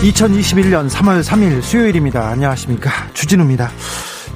[0.00, 2.26] 2021년 3월 3일 수요일입니다.
[2.28, 2.90] 안녕하십니까.
[3.12, 3.70] 주진우입니다.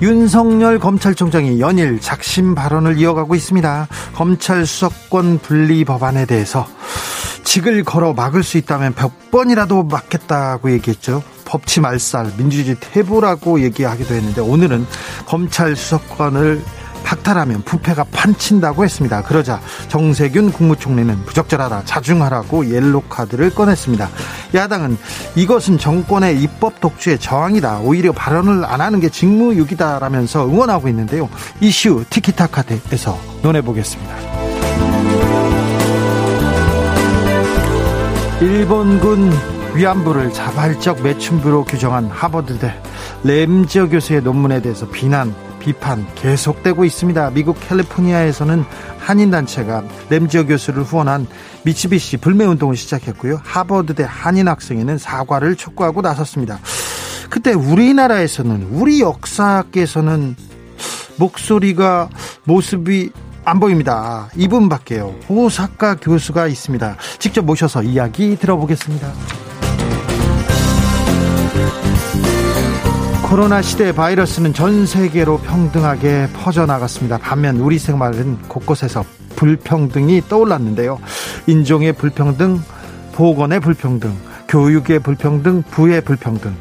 [0.02, 3.88] 윤석열 검찰총장이 연일 작심 발언을 이어가고 있습니다.
[4.14, 6.66] 검찰 수석권 분리 법안에 대해서
[7.45, 11.22] 직을 걸어 막을 수 있다면 몇 번이라도 막겠다고 얘기했죠.
[11.46, 14.86] 법치 말살, 민주주의 퇴보라고 얘기하기도 했는데 오늘은
[15.24, 16.62] 검찰 수석권을
[17.24, 19.22] 박탈하면 부패가 판친다고 했습니다.
[19.22, 24.08] 그러자 정세균 국무총리는 부적절하다, 자중하라고 옐로 카드를 꺼냈습니다.
[24.55, 24.98] 야당은
[25.34, 27.80] 이것은 정권의 입법 독주의 저항이다.
[27.80, 31.28] 오히려 발언을 안 하는 게 직무유기다라면서 응원하고 있는데요.
[31.61, 34.14] 이슈 티키타카에서 논해보겠습니다.
[38.41, 39.33] 일본군
[39.75, 42.80] 위안부를 자발적 매춘부로 규정한 하버드대
[43.25, 45.34] 램지어 교수의 논문에 대해서 비난
[45.65, 47.31] 비판 계속되고 있습니다.
[47.31, 48.65] 미국 캘리포니아에서는
[48.98, 51.27] 한인단체가 램지어 교수를 후원한
[51.65, 53.41] 미치비시 불매운동을 시작했고요.
[53.43, 56.59] 하버드대 한인 학생회는 사과를 촉구하고 나섰습니다.
[57.31, 60.37] 그때 우리나라에서는 우리 역사학계에서는
[61.17, 62.11] 목소리가
[62.45, 63.11] 모습이
[63.47, 64.29] 안 보입니다.
[64.37, 65.15] 이분밖에요.
[65.29, 66.97] 호사카 교수가 있습니다.
[67.19, 69.12] 직접 모셔서 이야기 들어보겠습니다.
[73.34, 77.18] 코로나 시대 바이러스는 전 세계로 평등하게 퍼져나갔습니다.
[77.18, 79.04] 반면 우리 생활은 곳곳에서
[79.34, 81.00] 불평등이 떠올랐는데요.
[81.48, 82.62] 인종의 불평등,
[83.12, 86.55] 보건의 불평등, 교육의 불평등, 부의 불평등,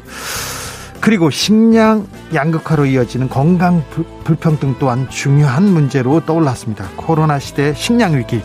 [1.00, 3.84] 그리고 식량 양극화로 이어지는 건강
[4.24, 6.88] 불평등 또한 중요한 문제로 떠올랐습니다.
[6.96, 8.42] 코로나 시대 식량 위기,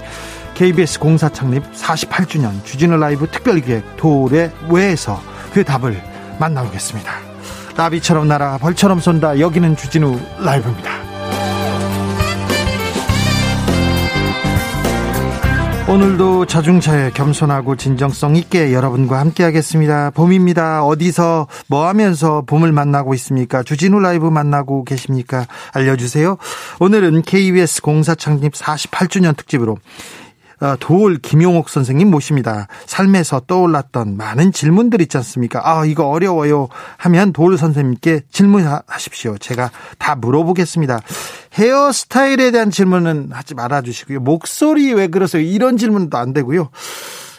[0.53, 5.19] KBS 공사 창립 48주년 주진우 라이브 특별기획 도래 외에서
[5.51, 5.99] 그 답을
[6.39, 7.28] 만나보겠습니다.
[7.79, 9.39] 나비처럼 날아 벌처럼 쏜다.
[9.39, 10.91] 여기는 주진우 라이브입니다.
[15.87, 20.11] 오늘도 자중차에 겸손하고 진정성 있게 여러분과 함께 하겠습니다.
[20.11, 20.83] 봄입니다.
[20.83, 23.63] 어디서 뭐 하면서 봄을 만나고 있습니까?
[23.63, 25.47] 주진우 라이브 만나고 계십니까?
[25.73, 26.37] 알려주세요.
[26.81, 29.77] 오늘은 KBS 공사 창립 48주년 특집으로
[30.61, 32.67] 어, 도울 김용옥 선생님 모십니다.
[32.85, 35.61] 삶에서 떠올랐던 많은 질문들 있지 않습니까?
[35.63, 39.37] 아, 이거 어려워요 하면 도울 선생님께 질문하십시오.
[39.37, 40.99] 제가 다 물어보겠습니다.
[41.53, 44.19] 헤어스타일에 대한 질문은 하지 말아 주시고요.
[44.19, 45.41] 목소리 왜 그러세요?
[45.41, 46.69] 이런 질문도 안 되고요.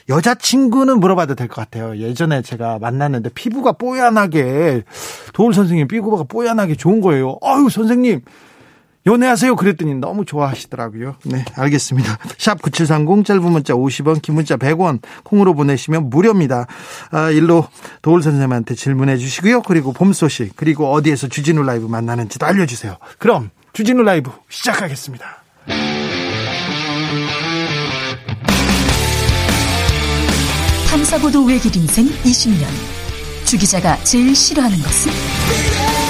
[0.08, 1.96] 여자친구는 물어봐도 될 것 같아요.
[1.98, 4.82] 예전에 제가 만났는데 피부가 뽀얀하게
[5.32, 7.36] 도울 선생님 피부가 뽀얀하게 좋은 거예요.
[7.42, 8.22] 아유 선생님
[9.06, 9.56] 연애하세요.
[9.56, 11.16] 그랬더니 너무 좋아하시더라고요.
[11.24, 12.18] 네, 알겠습니다.
[12.38, 16.66] 샵 9730 짧은 문자 50원, 긴 문자 100원 콩으로 보내시면 무료입니다.
[17.10, 17.66] 아, 일로
[18.02, 19.62] 도울 선생님한테 질문해 주시고요.
[19.62, 22.98] 그리고 봄 소식, 그리고 어디에서 주진우 라이브 만나는지도 알려 주세요.
[23.18, 25.24] 그럼 주진우 라이브 시작하겠습니다.
[30.90, 32.66] 탐사보도 외길 인생 20년.
[33.44, 36.09] 주 기자가 제일 싫어하는 것은?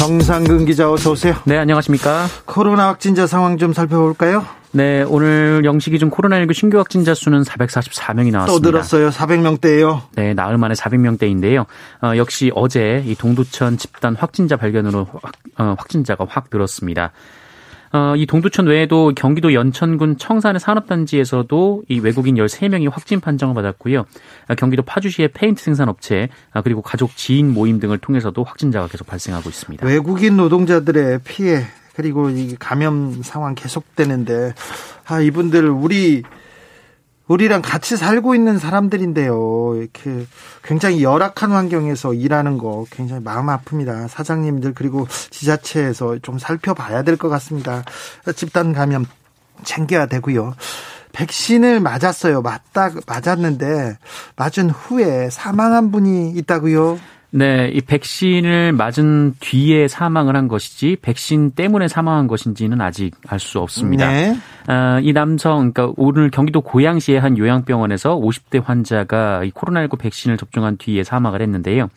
[0.00, 1.34] 정상근 기자 어서 오세요.
[1.44, 2.26] 네 안녕하십니까.
[2.46, 4.46] 코로나 확진자 상황 좀 살펴볼까요?
[4.72, 8.46] 네, 오늘 영시 기준 코로나19 신규 확진자 수는 444명이 나왔습니다.
[8.46, 9.10] 또 늘었어요.
[9.10, 10.00] 400명대예요.
[10.14, 11.66] 네, 나흘 만에 400명대인데요.
[12.02, 17.12] 어, 역시 어제 이 동두천 집단 확진자 발견으로 확, 어, 확진자가 확 늘었습니다.
[17.92, 24.00] 어, 이 동두천 외에도 경기도 연천군 청산의 산업단지에서도 이 외국인 13명이 확진 판정을 받았고요.
[24.48, 29.48] 어, 경기도 파주시의 페인트 생산업체 어, 그리고 가족 지인 모임 등을 통해서도 확진자가 계속 발생하고
[29.48, 29.86] 있습니다.
[29.86, 31.64] 외국인 노동자들의 피해
[31.94, 34.54] 그리고 이 감염 상황 계속되는데
[35.06, 36.22] 아 이분들 우리
[37.30, 39.74] 우리랑 같이 살고 있는 사람들인데요.
[39.76, 40.26] 이렇게
[40.64, 44.08] 굉장히 열악한 환경에서 일하는 거 굉장히 마음 아픕니다.
[44.08, 47.84] 사장님들 그리고 지자체에서 좀 살펴봐야 될 것 같습니다.
[48.34, 49.06] 집단 감염
[49.62, 50.54] 챙겨야 되고요.
[51.12, 52.42] 백신을 맞았어요.
[52.42, 53.96] 맞다 맞았는데
[54.36, 56.98] 맞은 후에 사망한 분이 있다고요.
[57.32, 63.60] 네, 이 백신을 맞은 뒤에 사망을 한 것이지 백신 때문에 사망한 것인지는 아직 알 수
[63.60, 64.10] 없습니다.
[64.10, 64.36] 네.
[64.66, 70.76] 아, 이 남성, 그러니까 오늘 경기도 고양시의 한 요양병원에서 50대 환자가 이 코로나19 백신을 접종한
[70.76, 71.88] 뒤에 사망을 했는데요.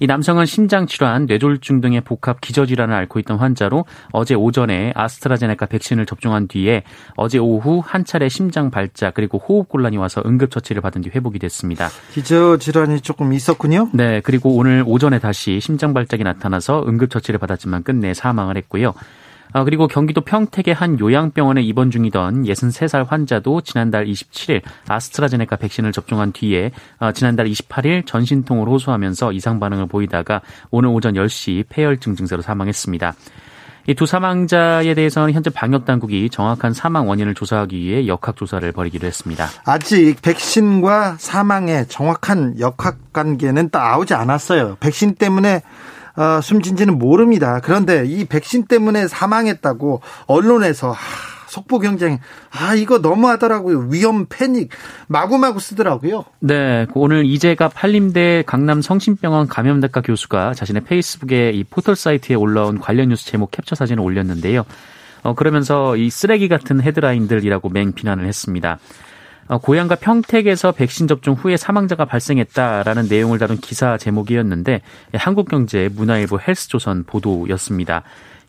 [0.00, 6.06] 이 남성은 심장 질환, 뇌졸중 등의 복합 기저질환을 앓고 있던 환자로 어제 오전에 아스트라제네카 백신을
[6.06, 6.82] 접종한 뒤에
[7.16, 11.38] 어제 오후 한 차례 심장 발작 그리고 호흡 곤란이 와서 응급 처치를 받은 뒤 회복이
[11.38, 11.88] 됐습니다.
[12.12, 13.90] 기저 질환이 조금 있었군요.
[13.92, 18.94] 네, 그리고 오늘 오전에 다시 심장 발작이 나타나서 응급 처치를 받았지만 끝내 사망을 했고요.
[19.54, 26.32] 아, 그리고 경기도 평택의 한 요양병원에 입원 중이던 63살 환자도 지난달 27일 아스트라제네카 백신을 접종한
[26.32, 30.40] 뒤에 아, 지난달 28일 전신통을 호소하면서 이상 반응을 보이다가
[30.72, 33.14] 오늘 오전 10시 폐혈증 증세로 사망했습니다.
[33.86, 39.46] 이두 사망자에 대해서는 현재 방역 당국이 정확한 사망 원인을 조사하기 위해 역학 조사를 벌이기로 했습니다.
[39.64, 44.78] 아직 백신과 사망의 정확한 역학 관계는 나오지 않았어요.
[44.80, 45.62] 백신 때문에
[46.16, 47.60] 어, 숨진지는 모릅니다.
[47.62, 50.98] 그런데 이 백신 때문에 사망했다고 언론에서 하,
[51.48, 52.18] 속보 경쟁
[52.50, 53.88] 아 이거 너무하더라고요.
[53.90, 54.70] 위험 패닉
[55.06, 56.24] 마구마구 쓰더라고요.
[56.40, 63.08] 네, 오늘 이재갑 한림대 강남 성심병원 감염대과 교수가 자신의 페이스북에 이 포털 사이트에 올라온 관련
[63.10, 64.64] 뉴스 제목 캡처 사진을 올렸는데요.
[65.22, 68.78] 어, 그러면서 이 쓰레기 같은 헤드라인들이라고 맹 비난을 했습니다.
[69.46, 74.80] 어, 고향과 평택에서 백신 접종 후에 사망자가 발생했다라는 내용을 다룬 기사 제목이었는데
[75.14, 78.02] 한국경제 문화일보 헬스조선 보도였습니다.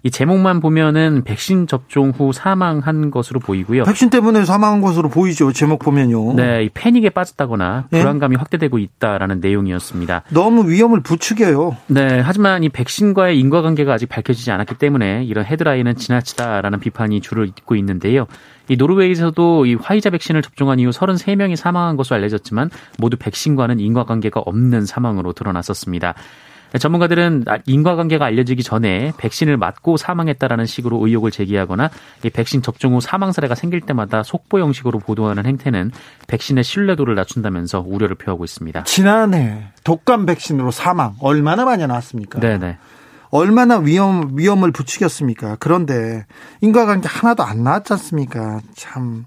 [0.06, 3.86] 이 제목만 보면은 백신 접종 후 사망한 것으로 보이고요.
[3.86, 5.52] 백신 때문에 사망한 것으로 보이죠.
[5.52, 6.36] 제목 보면요.
[6.36, 8.00] 네, 이 패닉에 빠졌다거나 네?
[8.02, 10.22] 불안감이 확대되고 있다라는 내용이었습니다.
[10.30, 11.76] 너무 위험을 부추겨요.
[11.88, 17.76] 네, 하지만 이 백신과의 인과관계가 아직 밝혀지지 않았기 때문에 이런 헤드라인은 지나치다라는 비판이 줄을 잇고
[17.76, 18.28] 있는데요.
[18.68, 24.86] 이 노르웨이에서도 이 화이자 백신을 접종한 이후 33명이 사망한 것으로 알려졌지만 모두 백신과는 인과관계가 없는
[24.86, 26.16] 사망으로 드러났었습니다.
[26.80, 31.90] 전문가들은 인과관계가 알려지기 전에 백신을 맞고 사망했다라는 식으로 의혹을 제기하거나
[32.24, 35.92] 이 백신 접종 후 사망 사례가 생길 때마다 속보 형식으로 보도하는 행태는
[36.28, 38.84] 백신의 신뢰도를 낮춘다면서 우려를 표하고 있습니다.
[38.84, 42.40] 지난해 독감 백신으로 사망 얼마나 많이 나왔습니까?
[42.40, 42.78] 네네.
[43.36, 45.58] 얼마나 위험 위험을 부추겼습니까?
[45.60, 46.26] 그런데
[46.62, 48.62] 인과관계 하나도 안 나왔지 않습니까?
[48.76, 49.26] 참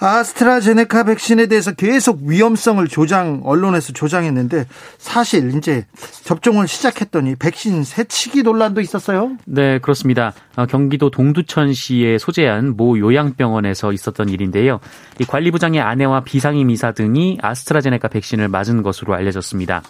[0.00, 4.66] 아스트라제네카 백신에 대해서 계속 위험성을 조장 언론에서 조장했는데
[4.96, 5.86] 사실 이제
[6.22, 9.36] 접종을 시작했더니 백신 새치기 논란도 있었어요.
[9.44, 10.32] 네, 그렇습니다.
[10.54, 14.78] 어, 경기도 동두천시에 소재한 모 요양병원에서 있었던 일인데요.
[15.18, 19.82] 이 관리부장의 아내와 비상임 이사 등이 아스트라제네카 백신을 맞은 것으로 알려졌습니다.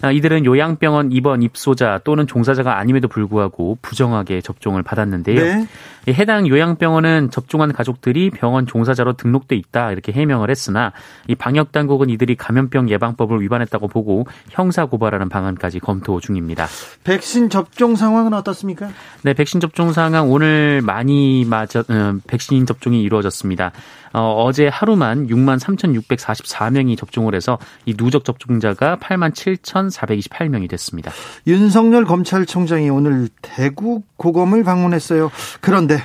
[0.00, 5.40] 아, 이들은 요양병원 입원 입소자 또는 종사자가 아님에도 불구하고 부정하게 접종을 받았는데요.
[5.40, 5.66] 네.
[6.08, 10.92] 해당 요양병원은 접종한 가족들이 병원 종사자로 등록돼 있다 이렇게 해명을 했으나
[11.26, 16.66] 이 방역 당국은 이들이 감염병 예방법을 위반했다고 보고 형사 고발하는 방안까지 검토 중입니다.
[17.04, 18.88] 백신 접종 상황은 어떻습니까?
[19.22, 23.72] 네, 백신 접종 상황 오늘 많이 맞아 어, 백신 접종이 이루어졌습니다.
[24.12, 31.12] 어, 제 하루만 6만 3,644명이 접종을 해서 이 누적 접종자가 8만 7,428명이 됐습니다.
[31.46, 35.30] 윤석열 검찰총장이 오늘 대구 고검을 방문했어요.
[35.60, 36.02] 그런데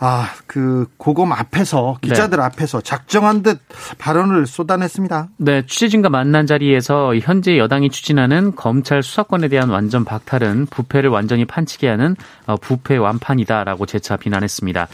[0.00, 2.44] 아, 그 고검 앞에서 기자들 네.
[2.44, 3.60] 앞에서 작정한 듯
[3.98, 5.28] 발언을 쏟아냈습니다.
[5.38, 11.88] 네, 취재진과 만난 자리에서 현재 여당이 추진하는 검찰 수사권에 대한 완전 박탈은 부패를 완전히 판치게
[11.88, 12.14] 하는
[12.46, 14.86] 어, 부패 완판이다라고 재차 비난했습니다.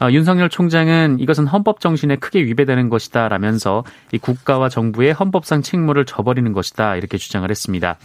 [0.00, 6.50] 어, 윤석열 총장은 이것은 헌법 정신에 크게 위배되는 것이다라면서 이 국가와 정부의 헌법상 책무를 져버리는
[6.52, 7.98] 것이다 이렇게 주장을 했습니다.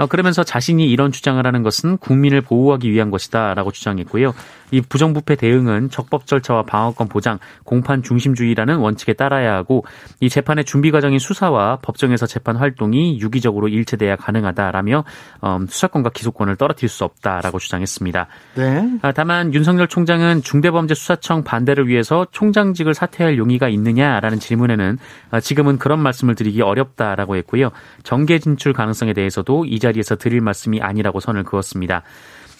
[0.00, 4.32] 어, 그러면서 자신이 이런 주장을 하는 것은 국민을 보호하기 위한 것이다라고 주장했고요.
[4.70, 9.84] 이 부정부패 대응은 적법 절차와 방어권 보장, 공판 중심주의라는 원칙에 따라야 하고
[10.20, 15.04] 이 재판의 준비 과정인 수사와 법정에서 재판 활동이 유기적으로 일체돼야 가능하다라며
[15.44, 18.26] 음, 수사권과 기소권을 떨어뜨릴 수 없다라고 주장했습니다.
[18.54, 18.90] 네.
[19.02, 24.98] 아, 다만 윤석열 총장은 중대범죄수사청 반대를 위해서 총장직을 사퇴할 용의가 있느냐라는 질문에는
[25.30, 27.70] 아, 지금은 그런 말씀을 드리기 어렵다라고 했고요.
[28.02, 32.02] 정계 진출 가능성에 대해서도 이자 리에서 드릴 말씀이 아니라고 선을 그었습니다.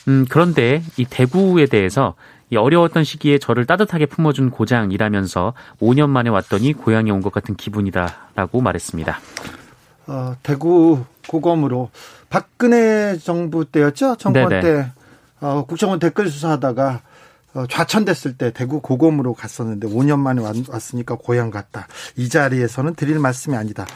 [0.08, 2.14] 음, 그런데 이 대구에 대해서
[2.50, 8.60] 이 어려웠던 시기에 저를 따뜻하게 품어준 고장이라면서 5년 만에 왔더니 고향에 온 것 같은 기분이다라고
[8.60, 9.18] 말했습니다.
[10.08, 11.90] 어, 대구 고검으로
[12.28, 14.16] 박근혜 정부 때였죠?
[14.16, 14.60] 정권 네네.
[14.62, 14.90] 때
[15.40, 17.00] 어, 국정원 댓글 수사하다가 어,
[17.68, 21.88] 좌천됐을 때 대구 고검으로 갔었는데 5년 만에 왔으니까 고향 갔다.
[22.16, 23.86] 이 자리에서는 드릴 말씀이 아니다.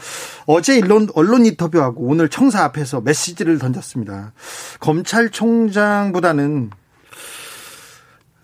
[0.45, 4.33] 어제 언론, 언론 인터뷰하고 오늘 청사 앞에서 메시지를 던졌습니다.
[4.79, 6.71] 검찰총장보다는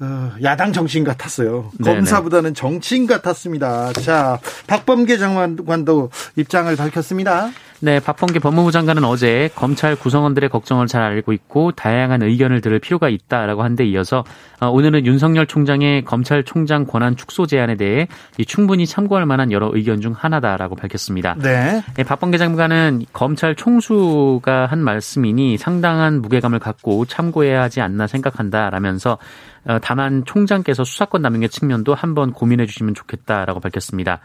[0.01, 1.71] 어, 야당 정치인 같았어요.
[1.79, 1.97] 네네.
[1.97, 3.93] 검사보다는 정치인 같았습니다.
[3.93, 7.51] 자, 박범계 장관도 입장을 밝혔습니다.
[7.83, 13.09] 네, 박범계 법무부 장관은 어제 검찰 구성원들의 걱정을 잘 알고 있고 다양한 의견을 들을 필요가
[13.09, 14.23] 있다라고 한 데 이어서
[14.59, 18.07] 어, 오늘은 윤석열 총장의 검찰총장 권한 축소 제안에 대해
[18.45, 21.35] 충분히 참고할 만한 여러 의견 중 하나다라고 밝혔습니다.
[21.39, 21.81] 네.
[21.95, 29.17] 네 박범계 장관은 검찰 총수가 한 말씀이니 상당한 무게감을 갖고 참고해야 하지 않나 생각한다라면서
[29.65, 34.19] 어, 다만 총장께서 수사권 남용의 측면도 한번 고민해 주시면 좋겠다라고 밝혔습니다.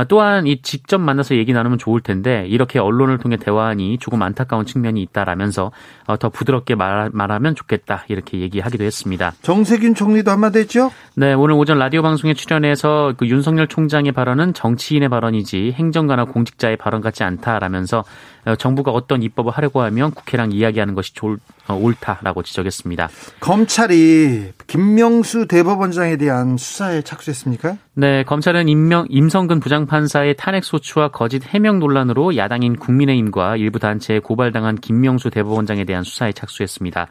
[0.00, 4.64] 아, 또한 이 직접 만나서 얘기 나누면 좋을 텐데 이렇게 언론을 통해 대화하니 조금 안타까운
[4.64, 5.72] 측면이 있다라면서
[6.06, 9.34] 어, 더 부드럽게 말, 말하면 좋겠다 이렇게 얘기하기도 했습니다.
[9.42, 10.90] 정세균 총리도 한마디 했죠?
[11.16, 17.02] 네, 오늘 오전 라디오 방송에 출연해서 그 윤석열 총장의 발언은 정치인의 발언이지 행정가나 공직자의 발언
[17.02, 18.02] 같지 않다라면서
[18.46, 21.38] 어, 정부가 어떤 입법을 하려고 하면 국회랑 이야기하는 것이 좋, 어,
[21.76, 23.08] 옳다라고 지적했습니다.
[23.40, 27.76] 검찰이 김명수 대법원장에 대한 수사에 착수했습니까?
[27.94, 34.76] 네, 검찰은 임명, 임성근 부장판사의 탄핵 소추와 거짓 해명 논란으로 야당인 국민의힘과 일부 단체에 고발당한
[34.76, 37.08] 김명수 대법원장에 대한 수사에 착수했습니다.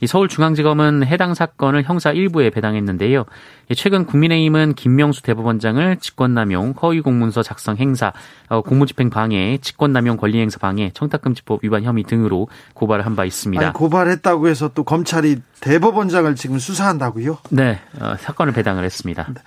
[0.00, 3.24] 이 서울중앙지검은 해당 사건을 형사 1부에 배당했는데요.
[3.76, 8.12] 최근 국민의힘은 김명수 대법원장을 직권남용, 허위공문서 작성 행사,
[8.48, 13.64] 어, 공무집행 방해, 직권남용 권리행사 방해, 청탁금지법 위반 혐의 등으로 고발을 한 바 있습니다.
[13.64, 17.38] 아니, 고발했다고 해서 또 검찰이 대법원장을 지금 수사한다고요?
[17.50, 19.26] 네, 어, 사건을 배당을 했습니다.
[19.34, 19.40] 네.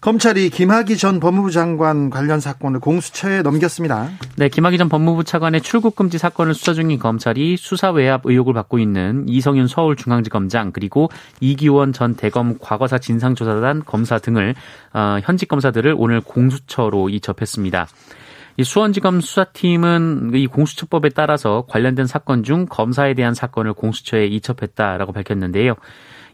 [0.00, 4.08] 검찰이 김학의 전 법무부 장관 관련 사건을 공수처에 넘겼습니다.
[4.36, 8.78] 네, 김학의 전 법무부 차관의 출국 금지 사건을 수사 중인 검찰이 수사 외압 의혹을 받고
[8.78, 14.54] 있는 이성윤 서울중앙지검장 그리고 이기원 전 대검 과거사 진상조사단 검사 등을
[14.94, 17.86] 어, 현직 검사들을 오늘 공수처로 이접했습니다.
[18.56, 25.76] 이 수원지검 수사팀은 이 공수처법에 따라서 관련된 사건 중 검사에 대한 사건을 공수처에 이첩했다라고 밝혔는데요.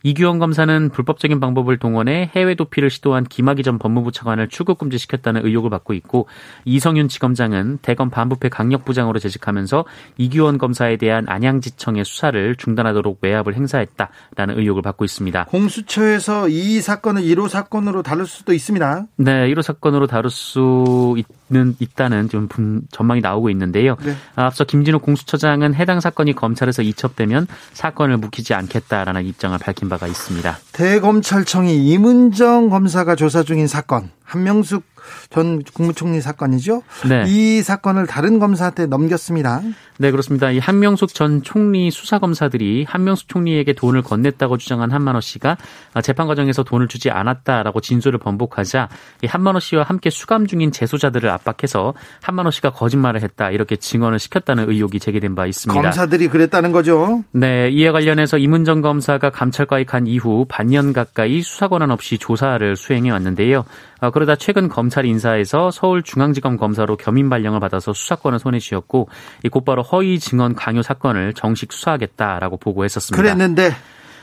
[0.06, 5.68] 이규원 검사는 불법적인 방법을 동원해 해외 도피를 시도한 김학의 전 법무부 차관을 출국 금지시켰다는 의혹을
[5.68, 6.28] 받고 있고
[6.64, 9.84] 이성윤 지검장은 대검 반부패 강력부장으로 재직하면서
[10.16, 15.46] 이규원 검사에 대한 안양지청의 수사를 중단하도록 외압을 행사했다라는 의혹을 받고 있습니다.
[15.46, 19.06] 공수처에서 이 사건을 1호 사건으로 다룰 수도 있습니다.
[19.16, 22.48] 네, 1호 사건으로 다룰 수 있는 있다는 좀
[22.90, 23.96] 전망이 나오고 있는데요.
[24.04, 24.16] 네.
[24.34, 30.58] 앞서 김진욱 공수처장은 해당 사건이 검찰에서 이첩되면 사건을 묵히지 않겠다라는 입장을 밝힌 바 바가 있습니다.
[30.72, 34.84] 대검찰청이 이문정 검사가 조사 중인 사건 한명숙
[35.30, 36.82] 전 국무총리 사건이죠.
[37.08, 37.24] 네.
[37.26, 39.62] 이 사건을 다른 검사한테 넘겼습니다.
[39.98, 40.50] 네, 그렇습니다.
[40.50, 45.56] 이 한명숙 전 총리 수사 검사들이 한명숙 총리에게 돈을 건넸다고 주장한 한만호 씨가
[46.02, 48.88] 재판 과정에서 돈을 주지 않았다라고 진술을 번복하자
[49.22, 54.68] 이 한만호 씨와 함께 수감 중인 재소자들을 압박해서 한만호 씨가 거짓말을 했다 이렇게 증언을 시켰다는
[54.70, 55.80] 의혹이 제기된 바 있습니다.
[55.80, 57.24] 검사들이 그랬다는 거죠.
[57.32, 63.10] 네, 이에 관련해서 이문정 검사가 감찰과에 간 이후 반년 가까이 수사 권한 없이 조사를 수행해
[63.10, 63.64] 왔는데요.
[64.00, 69.10] 어, 그러다 최근 검찰 인사에서 서울중앙지검 검사로 겸임 발령을 받아서 수사권을 손에 쥐었고
[69.52, 73.22] 곧바로 허위 증언 강요 사건을 정식 수사하겠다라고 보고했었습니다.
[73.22, 73.72] 그랬는데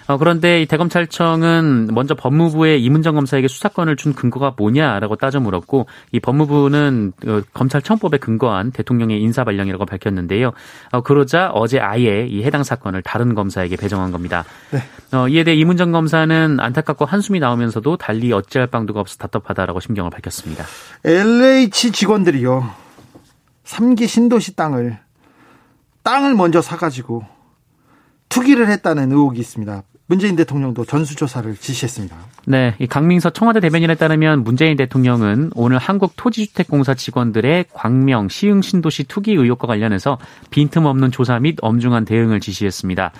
[0.07, 6.19] 어, 그런데 이 대검찰청은 먼저 법무부에 이문정 검사에게 수사권을 준 근거가 뭐냐라고 따져 물었고 이
[6.19, 10.51] 법무부는 어, 검찰청법에 근거한 대통령의 인사 발령이라고 밝혔는데요.
[10.91, 14.43] 어, 그러자 어제 아예 이 해당 사건을 다른 검사에게 배정한 겁니다.
[14.71, 14.79] 네.
[15.17, 20.65] 어, 이에 대해 이문정 검사는 안타깝고 한숨이 나오면서도 달리 어찌할 방도가 없어 답답하다라고 심경을 밝혔습니다.
[21.05, 22.83] LH 직원들이요.
[23.65, 24.99] 3기 신도시 땅을
[26.03, 27.25] 땅을 먼저 사가지고
[28.29, 29.83] 투기를 했다는 의혹이 있습니다.
[30.05, 32.15] 문재인 대통령도 전수조사를 지시했습니다.
[32.45, 39.31] 네, 이 강민서 청와대 대변인에 따르면 문재인 대통령은 오늘 한국토지주택공사 직원들의 광명, 시흥 신도시 투기
[39.31, 40.17] 의혹과 관련해서
[40.49, 43.13] 빈틈없는 조사 및 엄중한 대응을 지시했습니다.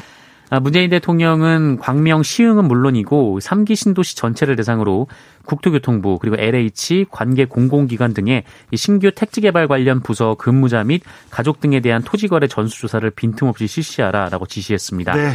[0.50, 5.08] 아, 문재인 대통령은 광명 시흥은 물론이고 3기 신도시 전체를 대상으로
[5.46, 8.44] 국토교통부 그리고 LH 관계 공공기관 등의
[8.75, 13.66] 신규 택지 개발 관련 부서 근무자 및 가족 등에 대한 토지 거래 전수 조사를 빈틈없이
[13.66, 15.16] 실시하라라고 지시했습니다.
[15.16, 15.32] 네.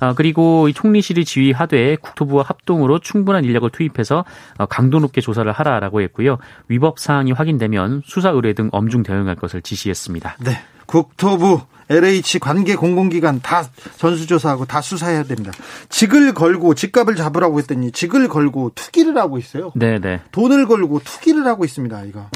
[0.00, 4.24] 어, 그리고 이 총리실이 지휘하되 국토부와 합동으로 충분한 인력을 투입해서
[4.58, 6.38] 어, 강도 높게 조사를 하라라고 했고요.
[6.68, 10.36] 위법 사항이 확인되면 수사 의뢰 등 엄중 대응할 것을 지시했습니다.
[10.40, 10.58] 네.
[10.86, 13.64] 국토부 LH 관계 공공기관 다
[13.96, 15.52] 전수조사하고 다 수사해야 됩니다.
[15.88, 19.70] 직을 걸고 집값을 잡으라고 했더니 직을 걸고 투기를 하고 있어요.
[19.76, 20.20] 네, 네.
[20.32, 22.04] 돈을 걸고 투기를 하고 있습니다.
[22.04, 22.28] 이거.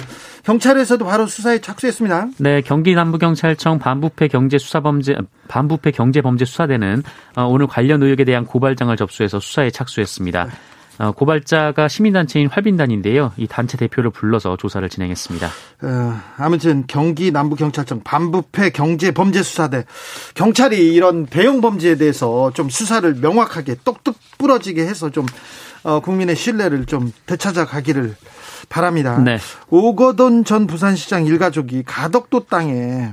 [0.51, 2.31] 경찰에서도 바로 수사에 착수했습니다.
[2.39, 5.15] 네, 경기 남부경찰청 반부패 경제 수사범죄
[5.47, 7.05] 반부패 경제범죄 수사대는
[7.37, 10.45] 어, 오늘 관련 의혹에 대한 고발장을 접수해서 수사에 착수했습니다.
[10.47, 10.51] 네.
[10.99, 13.33] 어, 고발자가 시민단체인 활빈단인데요.
[13.37, 15.47] 이 단체 대표를 불러서 조사를 진행했습니다.
[15.83, 19.85] 어, 아무튼 경기 남부경찰청 반부패 경제범죄수사대
[20.35, 25.27] 경찰이 이런 대형 범죄에 대해서 좀 수사를 명확하게 똑똑 부러지게 해서 좀
[25.85, 28.17] 어, 국민의 신뢰를 좀 되찾아 가기를
[28.69, 29.19] 바랍니다.
[29.19, 29.39] 네.
[29.69, 33.13] 오거돈 전 부산시장 일가족이 가덕도 땅에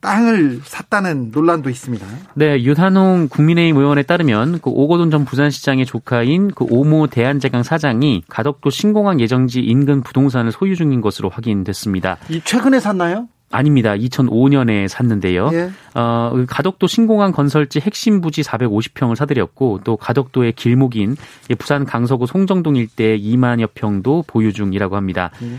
[0.00, 2.06] 땅을 샀다는 논란도 있습니다.
[2.34, 8.70] 네, 윤한홍 국민의힘 의원에 따르면 그 오거돈 전 부산시장의 조카인 그 오모 대한제강 사장이 가덕도
[8.70, 12.18] 신공항 예정지 인근 부동산을 소유 중인 것으로 확인됐습니다.
[12.28, 13.28] 이 최근에 샀나요?
[13.50, 13.94] 아닙니다.
[13.94, 15.50] 2005년에 샀는데요.
[15.52, 15.70] 예.
[15.94, 21.16] 어, 그 가덕도 신공항 건설지 핵심 부지 450평을 사들였고 또 가덕도의 길목인
[21.58, 25.30] 부산 강서구 송정동 일대 2만여 평도 보유 중이라고 합니다.
[25.42, 25.56] 예.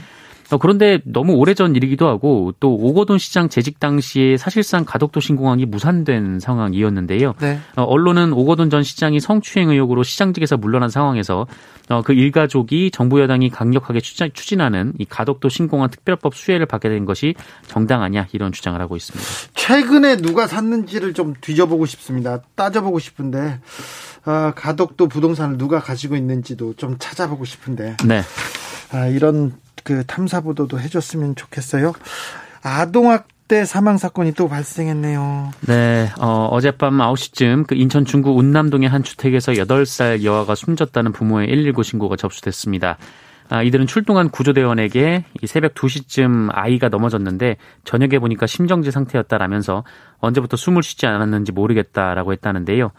[0.51, 6.39] 어, 그런데 너무 오래전 일이기도 하고 또 오거돈 시장 재직 당시에 사실상 가덕도 신공항이 무산된
[6.39, 7.36] 상황이었는데요.
[7.39, 7.60] 네.
[7.75, 11.46] 어, 언론은 오거돈 전 시장이 성추행 의혹으로 시장직에서 물러난 상황에서
[11.89, 17.36] 어, 그 일가족이 정부 여당이 강력하게 추진하는 이 가덕도 신공항 특별법 수혜를 받게 된 것이
[17.68, 19.27] 정당하냐 이런 주장을 하고 있습니다.
[19.56, 22.41] 최근에 누가 샀는지를 좀 뒤져보고 싶습니다.
[22.56, 23.60] 따져보고 싶은데
[24.25, 27.98] 아, 가덕도 부동산을 누가 가지고 있는지도 좀 찾아보고 싶은데.
[28.06, 28.22] 네.
[28.91, 31.93] 아, 이런 그 탐사 보도도 해줬으면 좋겠어요.
[32.62, 35.51] 아동학대 사망 사건이 또 발생했네요.
[35.67, 41.83] 네, 어, 어젯밤 9시쯤 그 인천 중구 운남동의 한 주택에서 8살 여아가 숨졌다는 부모의 119
[41.83, 42.98] 신고가 접수됐습니다.
[43.51, 49.83] 아, 이들은 출동한 구조대원에게 새벽 2시쯤 아이가 넘어졌는데 저녁에 보니까 심정지 상태였다라면서
[50.19, 52.91] 언제부터 숨을 쉬지 않았는지 모르겠다라고 했다는데요.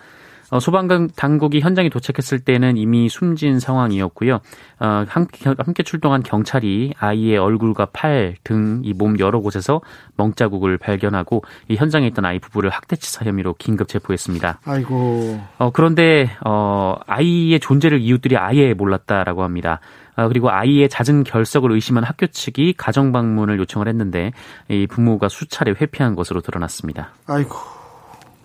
[0.50, 4.40] 어, 소방 당국이 현장에 도착했을 때는 이미 숨진 상황이었고요.
[4.80, 9.80] 어, 함께, 함께 출동한 경찰이 아이의 얼굴과 팔, 등, 이 몸 여러 곳에서
[10.16, 14.61] 멍자국을 발견하고 이 현장에 있던 아이 부부를 학대치사 혐의로 긴급 체포했습니다.
[14.64, 15.40] 아이고.
[15.59, 19.80] 어, 그런데 어, 아이의 존재를 이웃들이 아예 몰랐다라고 합니다.
[20.16, 24.33] 아, 그리고 아이의 잦은 결석을 의심한 학교 측이 가정 방문을 요청을 했는데
[24.69, 27.12] 이 부모가 수차례 회피한 것으로 드러났습니다.
[27.26, 27.57] 아이고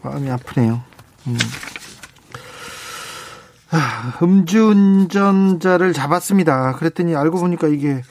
[0.03, 0.81] 마음이 아프네요.
[1.27, 1.37] 음.
[4.21, 6.73] 음주운전자를 잡았습니다.
[6.73, 8.01] 그랬더니 알고 보니까 이게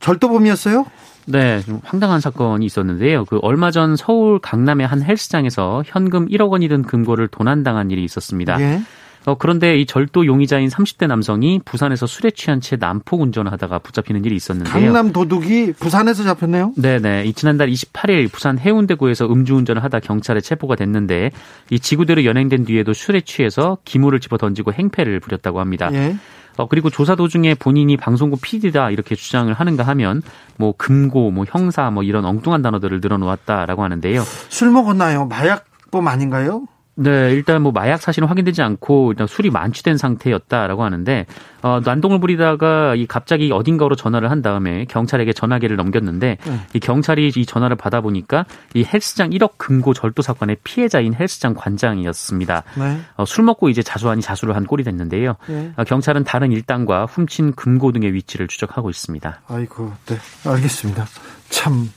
[0.00, 0.84] 절도범이었어요?
[1.26, 3.24] 네, 좀 황당한 사건이 있었는데요.
[3.24, 8.60] 그 얼마 전 서울 강남의 한 헬스장에서 현금 1억 원이 든 금고를 도난당한 일이 있었습니다.
[8.60, 8.82] 예.
[9.26, 14.24] 어, 그런데 이 절도 용의자인 30대 남성이 부산에서 술에 취한 채 난폭 운전을 하다가 붙잡히는
[14.24, 14.72] 일이 있었는데요.
[14.72, 16.72] 강남 도둑이 부산에서 잡혔네요?
[16.76, 17.24] 네네.
[17.26, 21.32] 이 지난달 28일 부산 해운대구에서 음주운전을 하다 경찰에 체포가 됐는데
[21.70, 25.90] 이 지구대로 연행된 뒤에도 술에 취해서 기물을 집어 던지고 행패를 부렸다고 합니다.
[25.92, 26.16] 예.
[26.56, 30.22] 어, 그리고 조사 도중에 본인이 방송국 PD다 이렇게 주장을 하는가 하면
[30.56, 34.22] 뭐 금고, 뭐 형사, 뭐 이런 엉뚱한 단어들을 늘어놓았다라고 하는데요.
[34.48, 35.26] 술 먹었나요?
[35.26, 36.66] 마약범 아닌가요?
[36.96, 41.24] 네, 일단 뭐 마약 사실은 확인되지 않고 일단 술이 만취된 상태였다라고 하는데
[41.62, 46.60] 어, 난동을 부리다가 이 갑자기 어딘가로 전화를 한 다음에 경찰에게 전화기를 넘겼는데 네.
[46.74, 52.64] 이 경찰이 이 전화를 받아 보니까 이 헬스장 1억 금고 절도 사건의 피해자인 헬스장 관장이었습니다.
[52.76, 53.00] 네.
[53.16, 55.36] 어, 술 먹고 이제 자수하니 자수를 한 꼴이 됐는데요.
[55.46, 55.72] 네.
[55.76, 59.40] 어, 경찰은 다른 일당과 훔친 금고 등의 위치를 추적하고 있습니다.
[59.48, 61.06] 아이고, 네, 알겠습니다.
[61.48, 61.90] 참,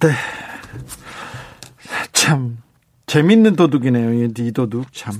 [0.00, 0.10] 네,
[2.12, 2.58] 참.
[3.06, 4.12] 재밌는 도둑이네요.
[4.14, 5.14] 이 도둑 참.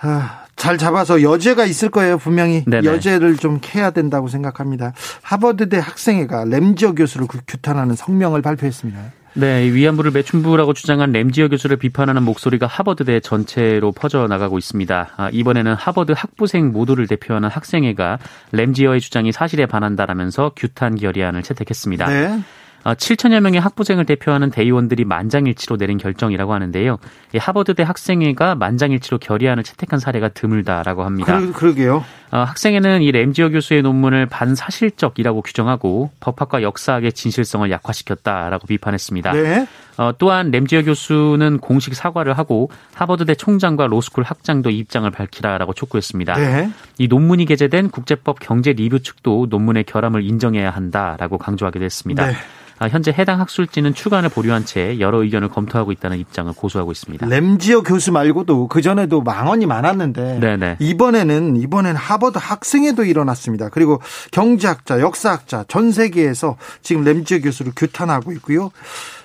[0.00, 2.18] 아, 잘 잡아서 여죄가 있을 거예요.
[2.18, 2.84] 분명히 네네.
[2.84, 4.92] 여죄를 좀 캐야 된다고 생각합니다.
[5.22, 9.12] 하버드대 학생회가 램지어 교수를 규탄하는 성명을 발표했습니다.
[9.34, 15.10] 네, 위안부를 매춘부라고 주장한 램지어 교수를 비판하는 목소리가 하버드대 전체로 퍼져 나가고 있습니다.
[15.16, 18.18] 아, 이번에는 하버드 학부생 모두를 대표하는 학생회가
[18.52, 22.06] 램지어의 주장이 사실에 반한다라면서 규탄 결의안을 채택했습니다.
[22.06, 22.40] 네.
[22.84, 26.98] 7천여 어, 명의 학부생을 대표하는 대의원들이 만장일치로 내린 결정이라고 하는데요.
[27.36, 31.38] 하버드대 학생회가 만장일치로 결의안을 채택한 사례가 드물다라고 합니다.
[31.38, 32.04] 그러, 그러게요.
[32.30, 39.32] 어, 학생회는 이 램지어 교수의 논문을 반사실적이라고 규정하고 법학과 역사학의 진실성을 약화시켰다라고 비판했습니다.
[39.32, 39.66] 네.
[39.96, 46.34] 어, 또한 램지어 교수는 공식 사과를 하고 하버드대 총장과 로스쿨 학장도 입장을 밝히라라고 촉구했습니다.
[46.34, 46.70] 네.
[46.98, 52.26] 이 논문이 게재된 국제법 경제 리뷰 측도 논문의 결함을 인정해야 한다라고 강조하기도 했습니다.
[52.26, 52.34] 네.
[52.80, 57.26] 아, 현재 해당 학술지는 추간을 보류한 채 여러 의견을 검토하고 있다는 입장을 고수하고 있습니다.
[57.26, 60.76] 램지어 교수 말고도 그 전에도 망언이 많았는데 네네.
[60.78, 63.68] 이번에는 이번엔 하 버드 학생회도 일어났습니다.
[63.68, 64.00] 그리고
[64.30, 68.70] 경제학자, 역사학자 전 세계에서 지금 램지어 교수를 규탄하고 있고요.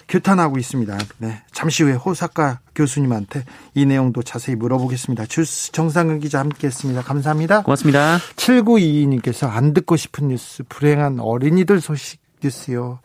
[0.08, 0.97] 규탄하고 있습니다.
[1.17, 1.41] 네.
[1.51, 5.25] 잠시 후에 호사카 교수님한테 이 내용도 자세히 물어보겠습니다.
[5.25, 7.01] 주스 정상근 기자 함께 했습니다.
[7.01, 7.63] 감사합니다.
[7.63, 8.19] 고맙습니다.
[8.36, 12.99] 7922님께서 안 듣고 싶은 뉴스, 불행한 어린이들 소식 뉴스요.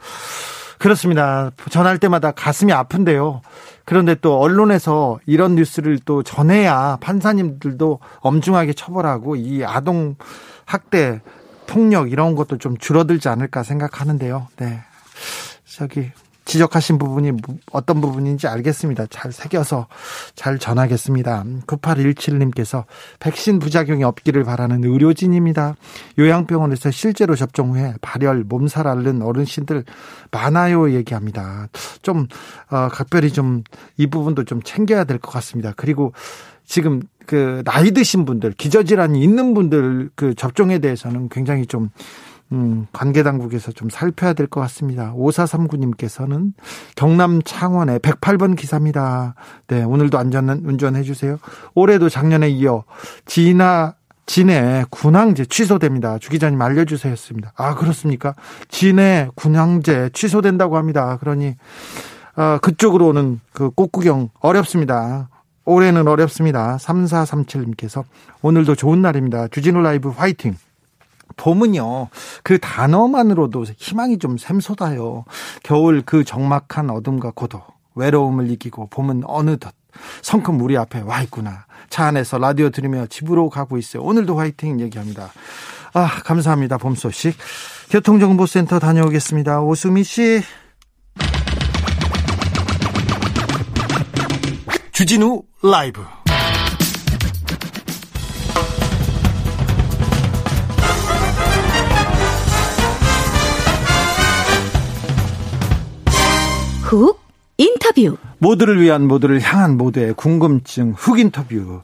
[0.78, 1.50] 그렇습니다.
[1.70, 3.42] 전할 때마다 가슴이 아픈데요.
[3.84, 10.16] 그런데 또 언론에서 이런 뉴스를 또 전해야 판사님들도 엄중하게 처벌하고 이 아동
[10.64, 11.20] 학대
[11.66, 14.48] 폭력 이런 것도 좀 줄어들지 않을까 생각하는데요.
[14.56, 14.80] 네.
[15.64, 16.10] 저기
[16.48, 17.32] 지적하신 부분이
[17.72, 19.06] 어떤 부분인지 알겠습니다.
[19.10, 19.86] 잘 새겨서
[20.34, 21.44] 잘 전하겠습니다.
[21.66, 22.84] 9817님께서
[23.20, 25.76] 백신 부작용이 없기를 바라는 의료진입니다.
[26.18, 29.84] 요양병원에서 실제로 접종 후에 발열, 몸살 앓는 어르신들
[30.30, 31.68] 많아요 얘기합니다.
[32.02, 32.26] 좀
[32.70, 33.62] 어, 각별히 좀
[33.96, 35.72] 이 부분도 좀 챙겨야 될 것 같습니다.
[35.76, 36.12] 그리고
[36.64, 41.90] 지금 그 나이 드신 분들, 기저질환이 있는 분들 그 접종에 대해서는 굉장히 좀
[42.52, 45.12] 음, 관계 당국에서 좀 살펴야 될 것 같습니다.
[45.14, 46.52] 5439님께서는
[46.96, 49.34] 경남 창원의 108번 기사입니다.
[49.66, 51.38] 네, 오늘도 안전한 운전해 주세요.
[51.74, 52.84] 올해도 작년에 이어
[53.26, 56.18] 진화 진해 군항제 취소됩니다.
[56.18, 57.52] 주 기자님 알려주세요 했습니다.
[57.56, 58.34] 아, 그렇습니까?
[58.68, 61.16] 진해 군항제 취소된다고 합니다.
[61.18, 61.56] 그러니,
[62.36, 65.30] 어, 그쪽으로 오는 그 꽃구경 어렵습니다.
[65.64, 66.76] 올해는 어렵습니다.
[66.76, 68.04] 3437님께서
[68.42, 69.48] 오늘도 좋은 날입니다.
[69.48, 70.54] 주진우 라이브 화이팅!
[71.38, 72.08] 봄은요,
[72.42, 75.24] 그 단어만으로도 희망이 좀 샘솟아요.
[75.62, 77.62] 겨울 그 적막한 어둠과 고도,
[77.94, 79.72] 외로움을 이기고 봄은 어느덧
[80.22, 81.64] 성큼 우리 앞에 와 있구나.
[81.88, 84.02] 차 안에서 라디오 들으며 집으로 가고 있어요.
[84.02, 85.32] 오늘도 화이팅 얘기합니다.
[85.94, 86.76] 아, 감사합니다.
[86.76, 87.36] 봄 소식.
[87.90, 89.62] 교통정보센터 다녀오겠습니다.
[89.62, 90.42] 오수미 씨.
[94.92, 96.02] 주진우 라이브.
[106.88, 107.20] 훅
[107.58, 111.82] 인터뷰 모두를 위한 모두를 향한 모두의 궁금증 훅 인터뷰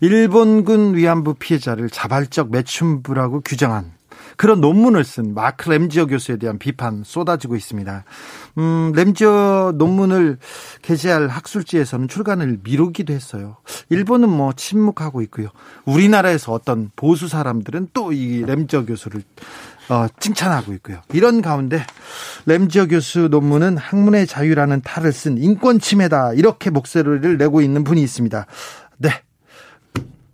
[0.00, 3.92] 일본군 위안부 피해자를 자발적 매춘부라고 규정한
[4.38, 8.04] 그런 논문을 쓴 마크 램지어 교수에 대한 비판 쏟아지고 있습니다.
[8.58, 10.38] 음, 램지어 논문을
[10.82, 13.56] 게재할 학술지에서는 출간을 미루기도 했어요.
[13.88, 15.48] 일본은 뭐 침묵하고 있고요.
[15.84, 19.22] 우리나라에서 어떤 보수 사람들은 또 이 램지어 교수를
[19.88, 21.00] 어, 칭찬하고 있고요.
[21.12, 21.84] 이런 가운데
[22.46, 28.46] 램지어 교수 논문은 학문의 자유라는 탈을 쓴 인권 침해다 이렇게 목소리를 내고 있는 분이 있습니다.
[28.98, 29.10] 네.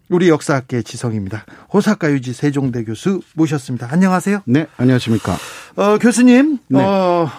[0.08, 1.44] 우리 역사학계 지성입니다.
[1.72, 3.88] 호사카 유지 세종대 교수 모셨습니다.
[3.90, 4.42] 안녕하세요.
[4.44, 5.36] 네, 안녕하십니까.
[5.76, 6.82] 어, 교수님, 네.
[6.82, 7.30] 어,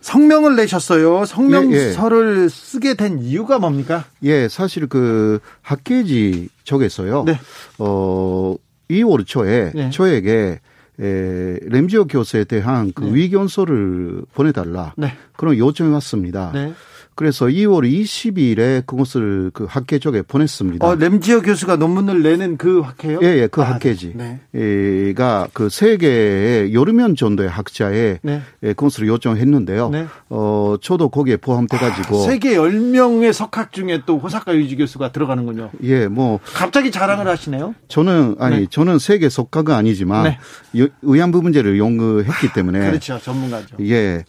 [0.00, 1.26] 성명을 내셨어요.
[1.26, 2.48] 성명서를 예, 예.
[2.48, 4.04] 쓰게 된 이유가 뭡니까?
[4.22, 7.24] 예, 사실 그 학계지 쪽에서요.
[7.24, 7.38] 네.
[7.78, 8.56] 어,
[8.90, 9.90] 2월 초에 네.
[9.90, 10.60] 초에게
[11.00, 13.14] 에, 램지오 교수에 대한 그 네.
[13.14, 15.14] 위견서를 보내달라 네.
[15.36, 16.50] 그런 요청이 왔습니다.
[16.52, 16.74] 네.
[17.20, 20.86] 그래서 2월 20일에 그것을 그 학회 쪽에 보냈습니다.
[20.86, 23.18] 어, 램지어 교수가 논문을 내는 그 학회요?
[23.22, 24.14] 예, 예, 그 아, 학회지.
[24.14, 24.40] 네.
[24.54, 28.40] 예, 가그 세계의 여름면 정도의 학자의 네.
[28.62, 29.90] 예, 그것을 요청했는데요.
[29.90, 30.06] 네.
[30.30, 35.72] 어, 저도 거기에 포함돼 가지고 아, 세계 10명의 석학 중에 또 호사카 유지 교수가 들어가는군요.
[35.82, 37.74] 예, 뭐 갑자기 자랑을 하시네요.
[37.88, 38.66] 저는 아니, 네.
[38.70, 40.24] 저는 세계 석학은 아니지만
[40.72, 40.88] 네.
[41.02, 43.18] 의안부 문제를 연구했기 때문에 그렇죠.
[43.18, 43.76] 전문가죠.
[43.82, 44.24] 예.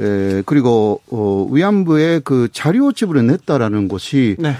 [0.00, 4.54] 에, 그리고 어, 위안부의 그 자료 지불을 냈다라는 것이 네.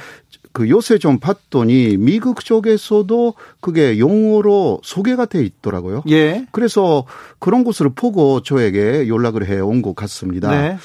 [0.53, 6.05] 그 요새 좀 봤더니 미국 쪽에서도 그게 용어로 소개가 돼 있더라고요.
[6.11, 6.47] 예.
[6.53, 7.05] 그래서
[7.40, 10.51] 그런 것을 보고 저에게 연락을 해 온 것 같습니다.
[10.51, 10.79] 네.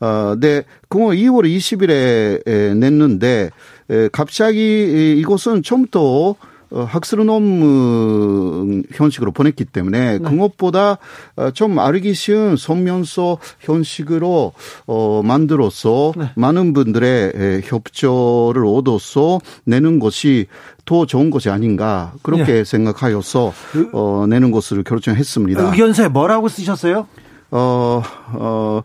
[0.00, 3.50] 어, 네, 그 2월 20일에 냈는데
[3.90, 6.36] 에, 갑자기 이것은 처음부터 어,
[6.70, 10.30] 학술 논문 형식으로 보냈기 때문에 네.
[10.30, 10.98] 그것보다
[11.36, 14.52] 어, 좀 알기 쉬운 성면서 형식으로
[14.86, 16.30] 어, 만들어서 네.
[16.36, 20.46] 많은 분들의 협조를 얻어서 내는 것이
[20.84, 22.64] 더 좋은 것이 아닌가 그렇게 네.
[22.64, 25.70] 생각하여서 그 어, 내는 것을 결정했습니다.
[25.70, 27.06] 의견서에 뭐라고 쓰셨어요?
[27.50, 28.02] 어,
[28.34, 28.82] 어,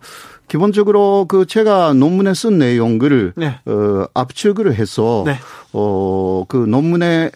[0.54, 3.60] 기본적으로 그 제가 논문에 쓴 내용을 네.
[3.66, 5.40] 어, 압축을 해서 네.
[5.72, 7.32] 어, 그 논문에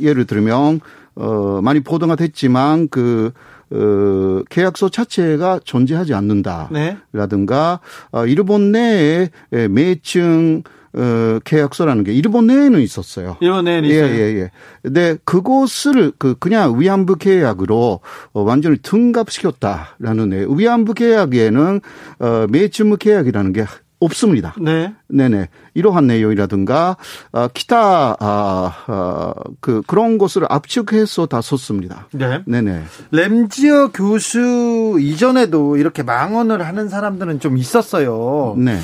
[0.00, 0.80] 예를 들면
[1.14, 3.32] 어, 많이 보도가 됐지만 그
[3.70, 8.18] 어, 계약서 자체가 존재하지 않는다라든가 네.
[8.18, 9.28] 어, 일본 내에
[9.68, 10.62] 매칭
[10.96, 13.36] 어, 계약서라는 게 일본 내에는 있었어요.
[13.40, 14.14] 일본 내에는 예, 있어요.
[14.14, 14.50] 예, 예.
[14.82, 18.00] 근데 그것을 그 그냥 위안부 계약으로
[18.32, 20.46] 어, 완전히 등갑시켰다라는 애.
[20.48, 21.80] 위안부 계약에는
[22.20, 23.66] 어, 매춘무 계약이라는 게
[24.00, 24.54] 없습니다.
[24.60, 24.92] 네.
[25.08, 25.48] 네네.
[25.74, 26.96] 이러한 내용이라든가,
[27.32, 32.08] 어, 기타, 아, 아, 그, 그런 것을 압축해서 다 썼습니다.
[32.12, 32.42] 네.
[32.46, 32.82] 네네.
[33.12, 38.54] 램지어 교수 이전에도 이렇게 망언을 하는 사람들은 좀 있었어요.
[38.58, 38.78] 네.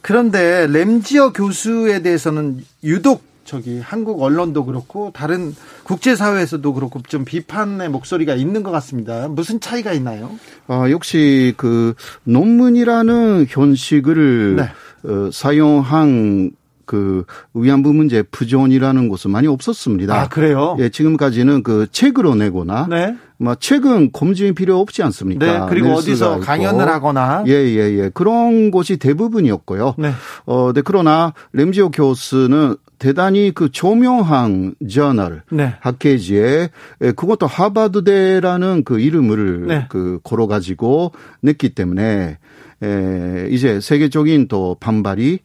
[0.00, 7.88] 그런데 램지어 교수에 대해서는 유독 저기 한국 언론도 그렇고 다른 국제 사회에서도 그렇고 좀 비판의
[7.88, 9.26] 목소리가 있는 것 같습니다.
[9.28, 10.30] 무슨 차이가 있나요?
[10.66, 14.62] 아, 역시 그 논문이라는 현식을 네.
[15.04, 16.50] 어, 사용한
[16.88, 20.18] 그 위안부 문제 부존이라는 것은 많이 없었습니다.
[20.18, 20.74] 아 그래요?
[20.80, 23.14] 예, 지금까지는 그 책으로 내거나, 네.
[23.36, 25.46] 뭐 책은 검증이 필요 없지 않습니까?
[25.46, 29.96] 네, 그리고 어디서 강연을 하거나, 예, 예, 예, 그런 것이 대부분이었고요.
[29.98, 30.12] 네.
[30.46, 35.74] 어, 네, 그러나 램지오 교수는 대단히 그 조명한 저널 네.
[35.80, 36.70] 학회지에
[37.02, 39.86] 예, 그것도 하버드대라는 그 이름을 네.
[39.90, 42.38] 그 걸어 가지고 냈기 때문에
[42.82, 45.40] 에, 이제 세계적인 또 반발이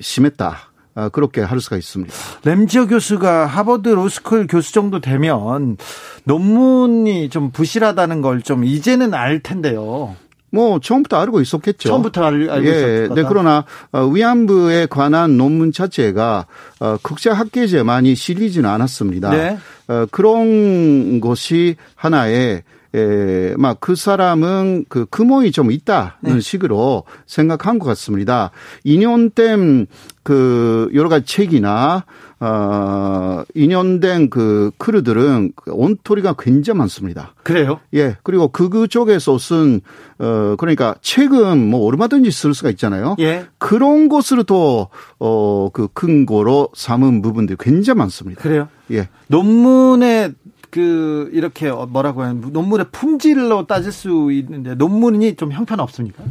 [0.00, 0.56] 심했다.
[0.96, 2.14] 아, 그렇게 할 수가 있습니다.
[2.44, 5.76] 램지어 교수가 하버드 로스쿨 교수 정도 되면
[6.22, 10.14] 논문이 좀 부실하다는 걸 좀 이제는 알 텐데요.
[10.50, 11.88] 뭐 처음부터 알고 있었겠죠.
[11.88, 13.14] 처음부터 알, 알고 예, 있었다.
[13.16, 16.46] 네, 그러나 어, 위안부에 관한 논문 자체가
[16.78, 19.30] 어, 국제 학계지에 많이 실리지는 않았습니다.
[19.30, 19.58] 네.
[19.88, 22.62] 어, 그런 것이 하나의
[22.94, 26.40] 에, 막 그 사람은 그 금호이 좀 있다는 네.
[26.40, 28.50] 식으로 생각한 것 같습니다.
[28.86, 29.86] 2년된
[30.22, 32.06] 그 여러 가지 책이나
[32.40, 37.34] 어 2년 된그 크루들은 온토리가 굉장히 많습니다.
[37.42, 37.80] 그래요?
[37.92, 38.16] 예.
[38.22, 39.82] 그리고 그 쪽에서 쓴
[40.18, 43.16] 어 그러니까 책은 뭐 얼마든지 쓸 수가 있잖아요.
[43.18, 43.46] 예.
[43.58, 48.40] 그런 것으로 또어그 근거로 삼은 부분들이 굉장히 많습니다.
[48.40, 48.68] 그래요?
[48.92, 49.08] 예.
[49.26, 50.32] 논문에
[50.74, 56.24] 그 이렇게 뭐라고 하는 논문의 품질로 따질 수 있는데 논문이 좀 형편 없습니까?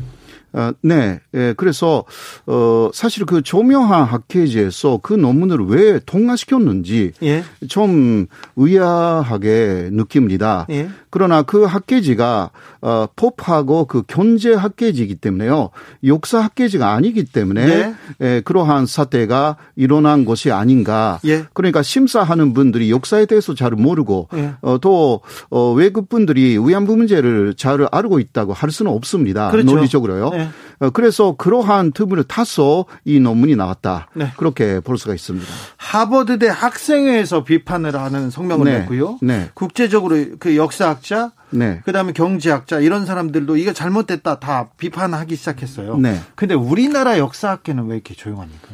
[0.53, 1.19] 어, 네.
[1.33, 2.05] 예, 그래서,
[2.45, 7.43] 어, 사실 그 조명한 학회지에서 그 논문을 왜 통과시켰는지 예.
[7.67, 10.67] 좀 의아하게 느낍니다.
[10.69, 10.89] 예.
[11.09, 15.69] 그러나 그 학회지가, 어, pop하고 그 견제 학회지이기 때문에요.
[16.05, 17.95] 역사 학회지가 아니기 때문에, 예.
[18.21, 21.19] 예, 그러한 사태가 일어난 것이 아닌가.
[21.25, 21.45] 예.
[21.53, 24.53] 그러니까 심사하는 분들이 역사에 대해서 잘 모르고, 예.
[24.61, 29.49] 어, 또, 어, 외국 분들이 위안부 문제를 잘 알고 있다고 할 수는 없습니다.
[29.49, 29.73] 그렇죠.
[29.73, 30.42] 논리적으로요.
[30.83, 30.87] 네.
[30.87, 30.91] 네.
[30.93, 34.09] 그래서 그러한 틈을 타서 이 논문이 나왔다.
[34.15, 34.31] 네.
[34.37, 35.47] 그렇게 볼 수가 있습니다.
[35.77, 38.79] 하버드대 학생회에서 비판을 하는 성명을 네.
[38.79, 39.19] 냈고요.
[39.21, 39.49] 네.
[39.53, 41.81] 국제적으로 그 역사학자, 네.
[41.85, 45.97] 그다음에 경제학자 이런 사람들도 이거 잘못됐다 다 비판하기 시작했어요.
[45.97, 46.19] 네.
[46.35, 48.67] 근데 우리나라 역사학계는 왜 이렇게 조용합니까?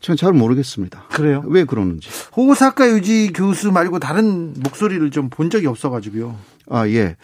[0.00, 1.04] 저는 잘 모르겠습니다.
[1.10, 1.42] 그래요?
[1.46, 2.08] 왜 그러는지.
[2.36, 6.36] 호사카 유지 교수 말고 다른 목소리를 좀 본 적이 없어가지고요.
[6.68, 7.16] 아, 예.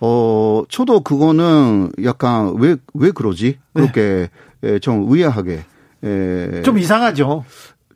[0.00, 3.58] 어, 저도 그거는 약간 왜, 왜 그러지?
[3.72, 4.28] 그렇게
[4.60, 4.78] 네.
[4.78, 5.64] 좀 의아하게.
[6.04, 7.44] 에, 좀 이상하죠.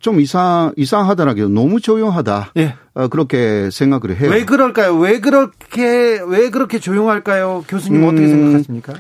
[0.00, 1.48] 좀 이상, 이상하더라고요.
[1.48, 2.52] 너무 조용하다.
[2.58, 2.74] 예.
[2.94, 4.30] 어, 그렇게 생각을 해요.
[4.30, 4.96] 왜 그럴까요?
[4.98, 7.64] 왜 그렇게, 왜 그렇게 조용할까요?
[7.68, 8.94] 교수님 음, 어떻게 생각하십니까?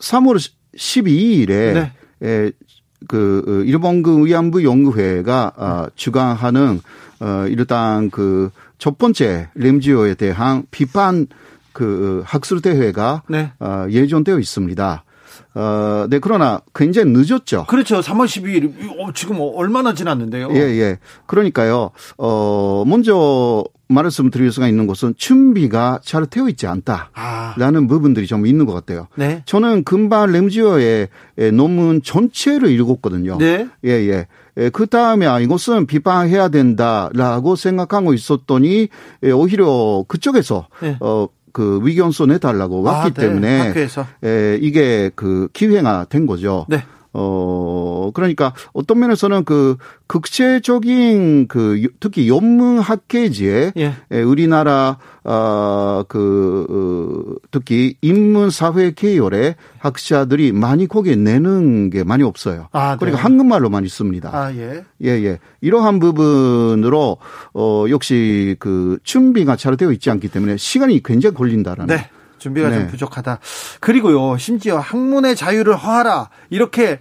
[0.00, 1.92] 3월 12일에 네.
[2.22, 2.50] 에,
[3.06, 6.80] 그 어, 일본군 위안부 연구회가 어, 주관하는
[7.20, 11.26] 어 일단 그 첫 번째 램지오에 대한 비판
[11.72, 13.52] 그 학술 대회가 네.
[13.60, 15.04] 어, 예정되어 있습니다.
[15.54, 17.66] 어, 네, 그러나 굉장히 늦었죠.
[17.68, 18.00] 그렇죠.
[18.00, 19.00] 3월 12일.
[19.00, 20.48] 어, 지금 얼마나 지났는데요?
[20.52, 20.98] 예, 예.
[21.26, 21.90] 그러니까요.
[22.16, 27.86] 어, 먼저 말씀드릴 수가 있는 것은 준비가 잘 되어 있지 않다라는 아.
[27.88, 29.08] 부분들이 좀 있는 것 같아요.
[29.16, 29.42] 네.
[29.46, 31.08] 저는 금방 램지어의
[31.54, 33.38] 논문 전체를 읽었거든요.
[33.38, 33.66] 네.
[33.84, 34.26] 예, 예.
[34.72, 38.88] 그 다음에 아, 이것은 비판해야 된다라고 생각하고 있었더니
[39.22, 40.96] 오히려 그쪽에서 네.
[41.00, 43.26] 어, 그 위견서 내달라고 왔기 아, 네.
[43.28, 44.06] 때문에 학교에서.
[44.24, 46.66] 에, 이게 그 기회가 된 거죠.
[46.68, 46.82] 네.
[47.12, 54.22] 어, 그러니까 어떤 면에서는 그 국제적인 그 특히 연문학계지에 예.
[54.22, 62.68] 우리나라 어그 어, 특히 인문사회 계열의 학자들이 많이 거기에 내는 게 많이 없어요.
[62.72, 62.96] 아, 네.
[62.98, 64.30] 그러니까 한국말로 많이 씁니다.
[64.32, 64.84] 아, 예.
[65.02, 65.38] 예, 예.
[65.60, 67.18] 이러한 부분으로
[67.54, 72.10] 어 역시 그 준비가 잘 되어 있지 않기 때문에 시간이 굉장히 걸린다라는 네.
[72.38, 72.78] 준비가 네.
[72.78, 73.38] 좀 부족하다.
[73.80, 77.00] 그리고요, 심지어 학문의 자유를 허하라 이렇게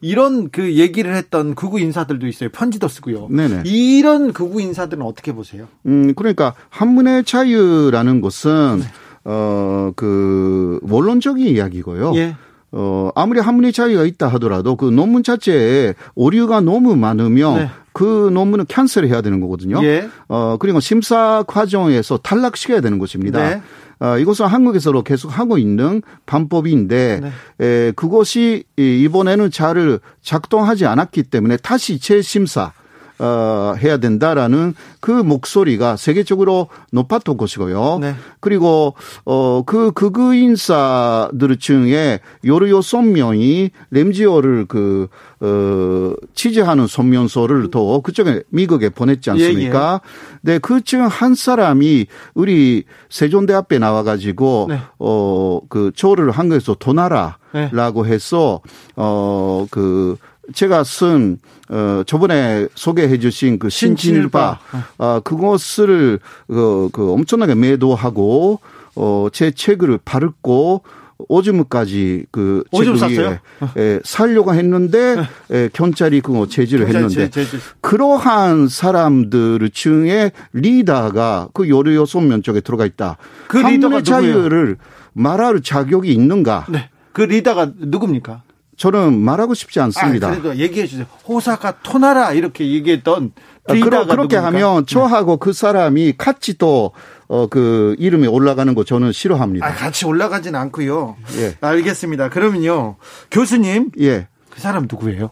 [0.00, 2.50] 이런 그 얘기를 했던 극우 인사들도 있어요.
[2.50, 3.28] 편지도 쓰고요.
[3.30, 3.62] 네네.
[3.64, 5.68] 이런 극우 인사들은 어떻게 보세요?
[5.86, 8.86] 음, 그러니까 학문의 자유라는 것은 네.
[9.24, 12.12] 어그 원론적인 이야기고요.
[12.16, 12.36] 예.
[12.72, 17.70] 어, 아무리 학문의 자유가 있다 하더라도 그 논문 자체에 오류가 너무 많으면 네.
[17.92, 19.82] 그 논문은 캔슬 해야 되는 거거든요.
[19.84, 20.08] 예.
[20.28, 23.38] 어, 그리고 심사 과정에서 탈락시켜야 되는 것입니다.
[23.40, 23.62] 네.
[23.98, 27.66] 어, 이것은 한국에서도 계속 하고 있는 방법인데 네.
[27.66, 32.72] 에, 그것이 이번에는 잘 작동하지 않았기 때문에 다시 재심사
[33.20, 37.98] 어, 해야 된다라는 그 목소리가 세계적으로 높았던 것이고요.
[38.00, 38.14] 네.
[38.40, 38.94] 그리고
[39.26, 45.08] 어, 그 극우 인사들 중에 요르요 손명이 렘지오를 그
[45.40, 50.00] 어, 취재하는 손면소를 또 그쪽에 미국에 보냈지 않습니까?
[50.02, 50.52] 예, 예.
[50.52, 54.78] 네, 그중 한 사람이 우리 세종대 앞에 나와가지고 네.
[54.98, 58.10] 어그 조를 한국에서 도나라라고 네.
[58.10, 58.60] 해서
[58.96, 60.16] 어그
[60.52, 64.58] 제가 쓴, 어, 저번에 소개해 주신 그 신진일바,
[64.98, 68.60] 어, 그것을, 그, 그 엄청나게 매도하고,
[68.96, 70.82] 어, 제 책을 바르고,
[71.28, 73.38] 오줌까지 그 오줌 쌌어요?
[73.76, 75.68] 에, 살려고 했는데 에, 네.
[75.72, 77.58] 경찰이 그거 제지를 했는데 제, 제, 제.
[77.80, 83.18] 그러한 사람들 중에 리더가 그 요리요 손면 쪽에 들어가 있다.
[83.48, 84.76] 그 리더가 자유를
[85.12, 86.66] 말할 자격이 있는가?
[86.68, 86.88] 네.
[87.12, 88.42] 그 리더가 누굽니까?
[88.80, 90.28] 저는 말하고 싶지 않습니다.
[90.28, 91.04] 아, 그래도 얘기해 주세요.
[91.28, 93.32] 호사카 토나라 이렇게 얘기했던
[93.68, 94.44] 아, 그러, 그렇게 누굽니까?
[94.46, 95.36] 하면 저하고 네.
[95.38, 96.92] 그 사람이 같이 또
[97.28, 99.66] 어, 그 이름이 올라가는 거 저는 싫어합니다.
[99.66, 101.16] 아, 같이 올라가진 않고요.
[101.36, 101.56] 예.
[101.60, 102.30] 알겠습니다.
[102.30, 102.96] 그러면요.
[103.30, 103.90] 교수님.
[104.00, 104.28] 예.
[104.48, 105.28] 그 사람 누구예요?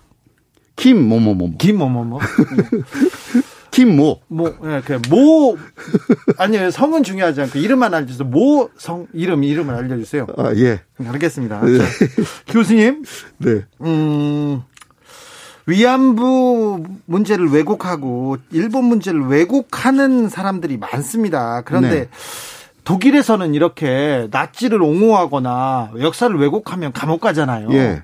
[0.77, 1.57] 김모모모.
[1.57, 2.21] 김모모모.
[3.79, 4.19] 김모.
[4.27, 5.57] 모, 예, 그, 모,
[6.37, 8.27] 아니요, 성은 중요하지 않고 이름만 알려주세요.
[8.27, 10.27] 모, 성, 이름, 이름을 알려주세요.
[10.37, 10.81] 아, 예.
[10.99, 11.61] 알겠습니다.
[11.61, 11.79] 네.
[11.79, 11.85] 자,
[12.49, 13.05] 교수님.
[13.39, 13.67] 네.
[13.83, 14.63] 음,
[15.67, 21.63] 위안부 문제를 왜곡하고 일본 문제를 왜곡하는 사람들이 많습니다.
[21.65, 22.09] 그런데 네.
[22.83, 27.69] 독일에서는 이렇게 나치를 옹호하거나 역사를 왜곡하면 감옥 가잖아요.
[27.75, 28.03] 예.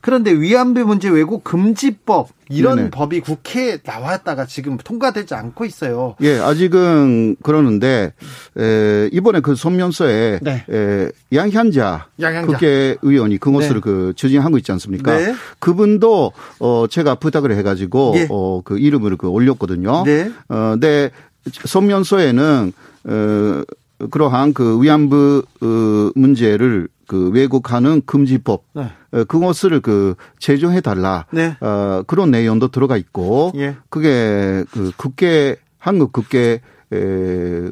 [0.00, 2.90] 그런데 위안부 문제 왜곡 금지법 이런 네네.
[2.90, 6.16] 법이 국회에 나왔다가 지금 통과되지 않고 있어요.
[6.22, 8.12] 예, 아직은 그러는데
[8.58, 10.64] 에, 이번에 그 소면서에 네.
[10.70, 13.80] 에, 양현자, 양현자 국회의원이 그것을 네.
[13.80, 15.16] 그 추진하고 있지 않습니까?
[15.16, 15.34] 네.
[15.58, 18.26] 그분도 어 제가 부탁을 해가지고 예.
[18.30, 20.04] 어그 이름을 그 올렸거든요.
[20.04, 20.30] 네.
[20.48, 21.10] 어, 근데
[21.44, 22.72] 소면서에는
[23.04, 23.62] 어
[24.10, 28.92] 그러한 그 위안부 어, 문제를 그 왜곡하는 금지법 네.
[29.12, 31.56] 어, 그것을 그 제정해 달라 네.
[31.60, 33.76] 어, 그런 내용도 들어가 있고 예.
[33.88, 36.96] 그게 그 국회 한국 국회 에,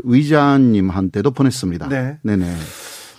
[0.04, 1.88] 의장님한테도 보냈습니다.
[1.88, 2.18] 네.
[2.22, 2.54] 네네.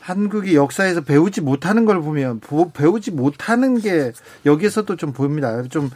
[0.07, 2.39] 한국이 역사에서 배우지 못하는 걸 보면
[2.73, 4.13] 배우지 못하는 게
[4.45, 5.63] 여기서도 좀 보입니다.
[5.63, 5.89] 좀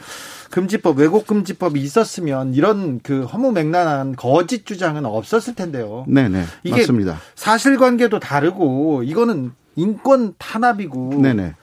[0.50, 6.04] 금지법 왜곡 금지법이 있었으면 이런 그 허무맹랑한 거짓 주장은 없었을 텐데요.
[6.06, 7.20] 네네 이게 맞습니다.
[7.36, 11.54] 사실관계도 다르고 이거는 인권 탄압이고 네네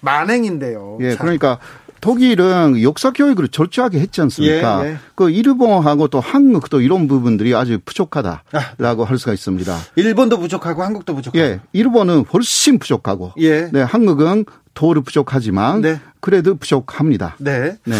[0.00, 0.98] 만행인데요.
[1.00, 1.60] 예, 그러니까
[2.00, 4.84] 독일은 역사 교육을 철저하게 했지 않습니까?
[4.84, 4.96] 예, 예.
[5.14, 9.08] 그 일본하고 또 한국 도 이런 부분들이 아주 부족하다라고 아.
[9.08, 9.78] 할 수가 있습니다.
[9.96, 11.38] 일본도 부족하고 한국도 부족하고.
[11.44, 13.32] 예, 일본은 훨씬 부족하고.
[13.38, 13.70] 예.
[13.72, 16.00] 네, 한국은 도를 부족하지만 네.
[16.20, 17.36] 그래도 부족합니다.
[17.38, 17.76] 네.
[17.84, 17.96] 네.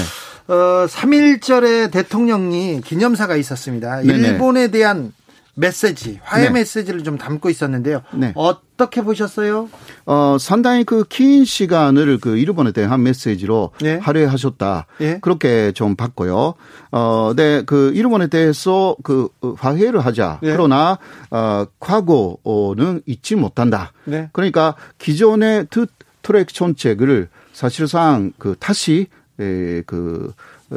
[0.49, 4.01] 어, 3.1절에 대통령이 기념사가 있었습니다.
[4.03, 4.29] 네네.
[4.29, 5.13] 일본에 대한
[5.59, 6.51] 메시지, 화해 네.
[6.51, 8.03] 메시지를 좀 담고 있었는데요.
[8.15, 8.33] 네.
[8.37, 9.69] 어떻게 보셨어요?
[10.07, 13.99] 어, 상당히 그 긴 시간을 그 일본에 대한 메시지로 네.
[13.99, 14.87] 할애하셨다.
[14.99, 15.19] 네.
[15.21, 16.55] 그렇게 좀 봤고요.
[16.93, 20.39] 어, 네, 그 일본에 대해서 그 화해를 하자.
[20.43, 20.53] 네.
[20.53, 20.99] 그러나
[21.31, 23.93] 어, 과거는 잊지 못한다.
[24.05, 24.29] 네.
[24.33, 25.87] 그러니까 기존의 두
[26.23, 29.07] 트랙 정책을 사실상 그 다시
[29.41, 30.33] 에, 그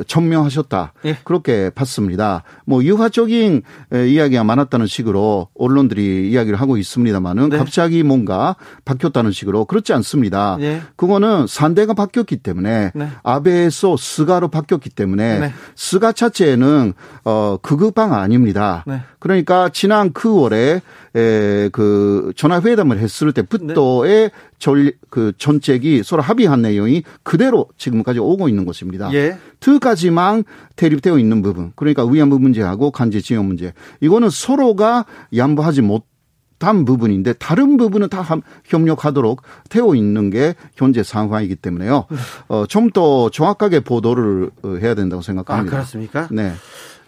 [0.08, 0.94] 천명하셨다.
[1.06, 1.18] 예.
[1.24, 2.44] 그렇게 봤습니다.
[2.66, 3.62] 뭐 유화적인
[3.94, 7.58] 이야기가 많았다는 식으로 언론들이 이야기를 하고 있습니다만은 네.
[7.58, 10.58] 갑자기 뭔가 바뀌었다는 식으로 그렇지 않습니다.
[10.62, 10.82] 예.
[10.96, 13.10] 그거는 상대가 바뀌었기 때문에 네.
[13.24, 15.54] 아베에서 스가로 바뀌었기 때문에 네.
[15.76, 16.94] 스가 자체는
[17.26, 18.86] 어 극우파 아닙니다.
[19.22, 19.44] 네.
[19.46, 20.82] 그러니까 지난 9월에
[21.16, 24.30] 에, 그 전화 회담을 했을 때부터의 네.
[24.60, 29.14] 전, 그 정책이 서로 합의한 내용이 그대로 지금까지 오고 있는 것입니다.
[29.14, 29.38] 예.
[29.60, 30.44] 두 가지만
[30.76, 31.72] 대립되어 있는 부분.
[31.76, 33.74] 그러니까 위안부 문제하고 강제징용 문제.
[34.02, 35.06] 이거는 서로가
[35.36, 36.12] 양보하지 못
[36.64, 38.26] 한 부분인데 다른 부분은 다
[38.66, 42.06] 협력하도록 되어 있는 게 현재 상황이기 때문에요.
[42.10, 42.18] 네.
[42.48, 45.70] 어, 좀 더 정확하게 보도를 어, 해야 된다고 생각합니다.
[45.70, 46.28] 아, 그렇습니까?
[46.30, 46.52] 네.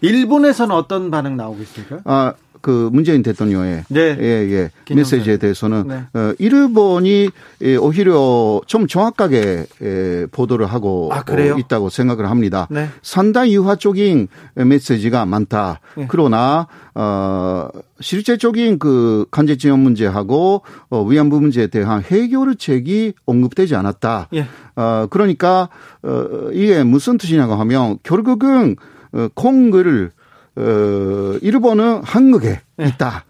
[0.03, 1.99] 일본에서는 어떤 반응 나오고 있습니까?
[2.03, 4.17] 아, 그 문재인 대통령의 네.
[4.21, 4.95] 예, 예.
[4.95, 6.03] 메시지에 대해서는 네.
[6.13, 7.29] 어, 일본이
[7.61, 12.69] 예, 오히려 좀 정확하게 예, 보도를 하고 아, 어, 있다고 생각을 합니다.
[12.71, 12.87] 네.
[13.01, 15.81] 상당히 유화적인 메시지가 많다.
[15.97, 16.05] 네.
[16.07, 17.67] 그러나 어
[17.99, 24.29] 실제적인 그 간제지원 문제하고 어, 위안부 문제에 대한 해결책이 언급되지 않았다.
[24.35, 24.47] 예.
[24.77, 25.67] 어 그러니까
[26.01, 28.77] 어 이게 무슨 뜻이냐고 하면 결국은
[29.13, 30.11] 어, 콩글을
[30.55, 32.87] 어, 일본은 한국에 네.
[32.87, 33.25] 있다.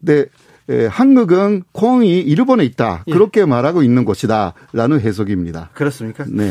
[0.00, 0.26] 네.
[0.68, 3.04] 에, 한국은 콩이 일본에 있다.
[3.06, 3.12] 예.
[3.12, 5.70] 그렇게 말하고 있는 것이다라는 해석입니다.
[5.74, 6.24] 그렇습니까?
[6.28, 6.50] 네.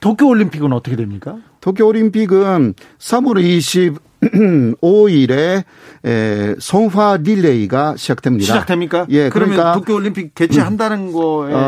[0.00, 1.38] 도쿄 올림픽은 어떻게 됩니까?
[1.60, 5.64] 도쿄 올림픽은 3월 25일에
[6.04, 8.44] 에, 성화 릴레이가 시작됩니다.
[8.44, 9.06] 시작됩니까?
[9.10, 11.12] 예, 그러면 그러니까 도쿄 올림픽 개최한다는 음.
[11.12, 11.58] 거에 어,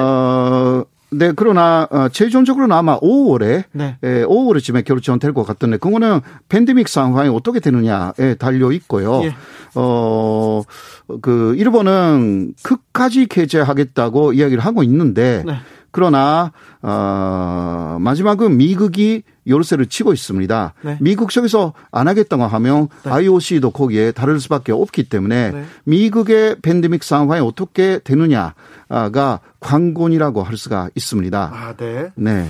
[1.13, 3.97] 네, 그러나 어, 최종적으로는 아마 5월에 네.
[4.03, 9.23] 에, 5월쯤에 결정될 것 같던데 그거는 팬데믹 상황이 어떻게 되느냐에 달려 있고요.
[9.25, 9.35] 예.
[9.75, 10.63] 어,
[11.21, 15.55] 그 일본은 끝까지 개최하겠다고 이야기를 하고 있는데 네.
[15.93, 20.75] 그러나 어, 마지막은 미국이 열쇠를 치고 있습니다.
[20.83, 20.97] 네.
[21.01, 23.11] 미국 쪽에서 안 하겠다고 하면 네.
[23.11, 25.65] IOC도 거기에 다를 수밖에 없기 때문에 네.
[25.85, 31.51] 미국의 팬데믹 상황이 어떻게 되느냐가 관건이라고 할 수가 있습니다.
[31.53, 32.11] 아, 네.
[32.15, 32.49] 네.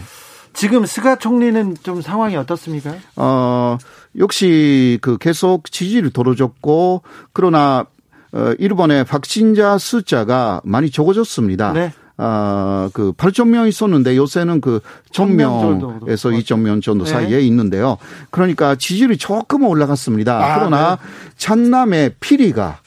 [0.54, 2.94] 지금 스가 총리는 좀 상황이 어떻습니까?
[3.16, 3.78] 어,
[4.18, 7.86] 역시 그 계속 지지를 돌어줬고 그러나
[8.32, 11.72] 어, 일본의 확진자 숫자가 많이 적어졌습니다.
[11.72, 11.92] 네.
[12.24, 17.10] 아, 그 8천 명 있었는데 요새는 그 1000명에서 2,000명 정도 네.
[17.10, 17.42] 사이에 네.
[17.42, 17.98] 있는데요.
[18.30, 20.38] 그러니까 지지율이 조금 올라갔습니다.
[20.38, 21.02] 아, 그러나 네.
[21.36, 22.78] 찬남의 피리가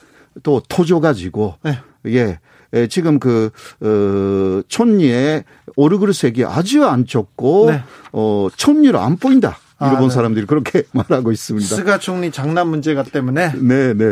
[0.43, 1.79] 또 터져가지고 네.
[2.07, 2.39] 예.
[2.73, 5.45] 예, 지금 그, 어, 촌리의
[5.77, 7.83] 오르그르색이 아주 안 좋고, 네.
[8.11, 9.57] 어, 촌리로 안 보인다.
[9.81, 10.09] 일본 아, 네.
[10.09, 11.73] 사람들이 그렇게 말하고 있습니다.
[11.73, 13.53] 스가 총리 장남 문제가 때문에.
[13.55, 14.09] 네, 네.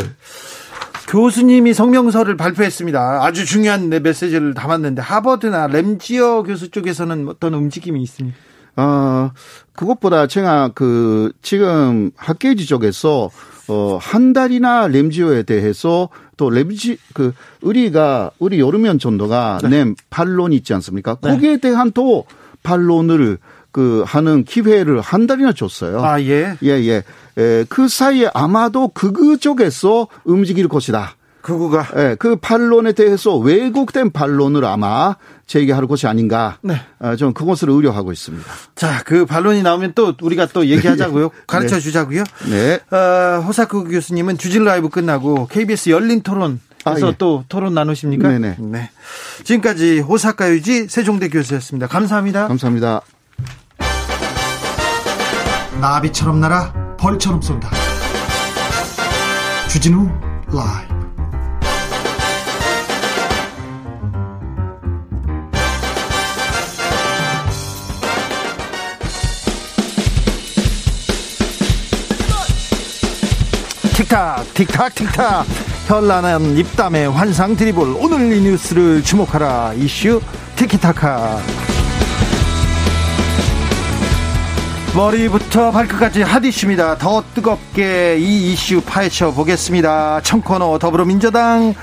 [1.14, 3.24] 교수님이 성명서를 발표했습니다.
[3.24, 8.36] 아주 중요한 메시지를 담았는데 하버드나 램지어 교수 쪽에서는 어떤 움직임이 있습니까?
[8.76, 9.30] 어,
[9.74, 13.30] 그것보다 제가 그 지금 학계지 쪽에서
[13.68, 19.70] 어, 한 달이나 램지어에 대해서 또 램지 그 우리가 우리 여름면 전도가 네.
[19.70, 21.18] 낸 반론 있지 않습니까?
[21.22, 21.30] 네.
[21.30, 22.26] 거기에 대한 또
[22.64, 23.38] 반론을
[23.72, 26.04] 그 하는 기회를 한 달이나 줬어요.
[26.04, 26.58] 아 예.
[26.64, 27.04] 예 예.
[27.38, 31.16] 에, 그 사이에 아마도 극우 쪽에서 움직일 것이다.
[31.44, 35.16] 극우가 예, 그 반론에 대해서 왜곡된 반론을 아마
[35.46, 36.58] 제기할 것이 아닌가.
[36.62, 36.82] 네.
[37.00, 38.50] 어, 좀 그것을 우려하고 있습니다.
[38.76, 41.30] 자, 그 반론이 나오면 또 우리가 또 얘기하자고요.
[41.46, 41.82] 가르쳐 네.
[41.82, 42.24] 주자고요.
[42.50, 42.80] 네.
[42.96, 47.16] 어, 호사쿠 교수님은 주진 라이브 끝나고 KBS 열린 토론 그래서 아, 예.
[47.18, 48.28] 또 토론 나누십니까?
[48.28, 48.58] 네네.
[48.60, 48.90] 네.
[49.44, 51.88] 지금까지 호사카 유지 세종대 교수였습니다.
[51.88, 52.48] 감사합니다.
[52.48, 53.02] 감사합니다.
[55.82, 57.70] 나비처럼 날아 벌처럼 쏜다.
[59.70, 60.10] 주진우
[60.48, 60.94] 라이브.
[73.98, 75.46] 틱탁 틱탁 틱탁
[75.88, 80.22] 현란한 입담의 환상 드리블 오늘 이 뉴스를 주목하라 이슈
[80.56, 81.42] 티키타카
[84.96, 86.98] 머리부터 발끝까지 핫 이슈입니다.
[87.00, 90.22] 더 뜨겁게 이 이슈 파헤쳐 보겠습니다.
[90.22, 91.74] 청코너 더불어민주당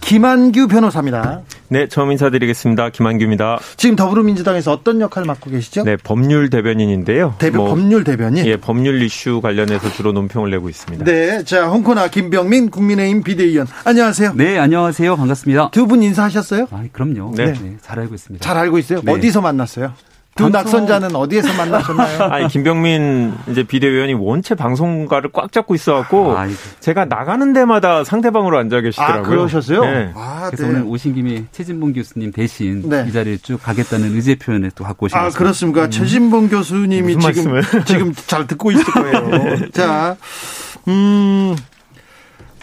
[0.00, 1.42] 김한규 변호사입니다.
[1.68, 2.90] 네, 처음 인사드리겠습니다.
[2.90, 3.58] 김한규입니다.
[3.76, 5.84] 지금 더불어민주당에서 어떤 역할을 맡고 계시죠?
[5.84, 7.34] 네, 법률 대변인인데요.
[7.38, 8.44] 대변 뭐, 법률 대변인?
[8.46, 11.04] 예, 법률 이슈 관련해서 주로 논평을 내고 있습니다.
[11.04, 13.68] 네, 자, 홍코나 김병민 국민의힘 비대위원.
[13.84, 14.32] 안녕하세요.
[14.34, 15.14] 네, 안녕하세요.
[15.16, 15.70] 반갑습니다.
[15.70, 16.66] 두 분 인사하셨어요?
[16.72, 17.34] 아, 그럼요.
[17.36, 17.52] 네.
[17.52, 17.76] 네.
[17.82, 18.42] 잘 알고 있습니다.
[18.44, 19.00] 잘 알고 있어요?
[19.04, 19.12] 네.
[19.12, 19.92] 어디서 만났어요?
[20.38, 22.22] 두 낙선자는 어디에서 만나셨나요?
[22.32, 26.46] 아니 김병민 이제 비대위원이 원체 방송가를 꽉 잡고 있어갖고 아,
[26.80, 29.20] 제가 나가는 데마다 상대방으로 앉아 계시더라고요.
[29.20, 29.80] 아, 그러셨어요?
[29.80, 30.12] 네.
[30.14, 30.70] 아, 그래서 네.
[30.70, 33.04] 오늘 오신 김에 최진봉 교수님 대신 네.
[33.08, 35.84] 이 자리를 쭉 가겠다는 의제 표현을 또 갖고 오신 아, 그렇습니까?
[35.86, 35.90] 음.
[35.90, 39.28] 최진봉 교수님이 지금 지금 잘 듣고 있을 거예요.
[39.58, 39.70] 네.
[39.72, 40.16] 자,
[40.86, 41.56] 음.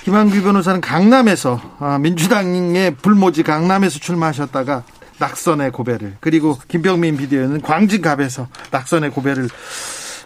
[0.04, 4.84] 김한규 변호사는 강남에서 아, 민주당의 불모지 강남에서 출마하셨다가
[5.20, 9.50] 낙선의 고배를 그리고 김병민 비디오는 광진갑에서 낙선의 고배를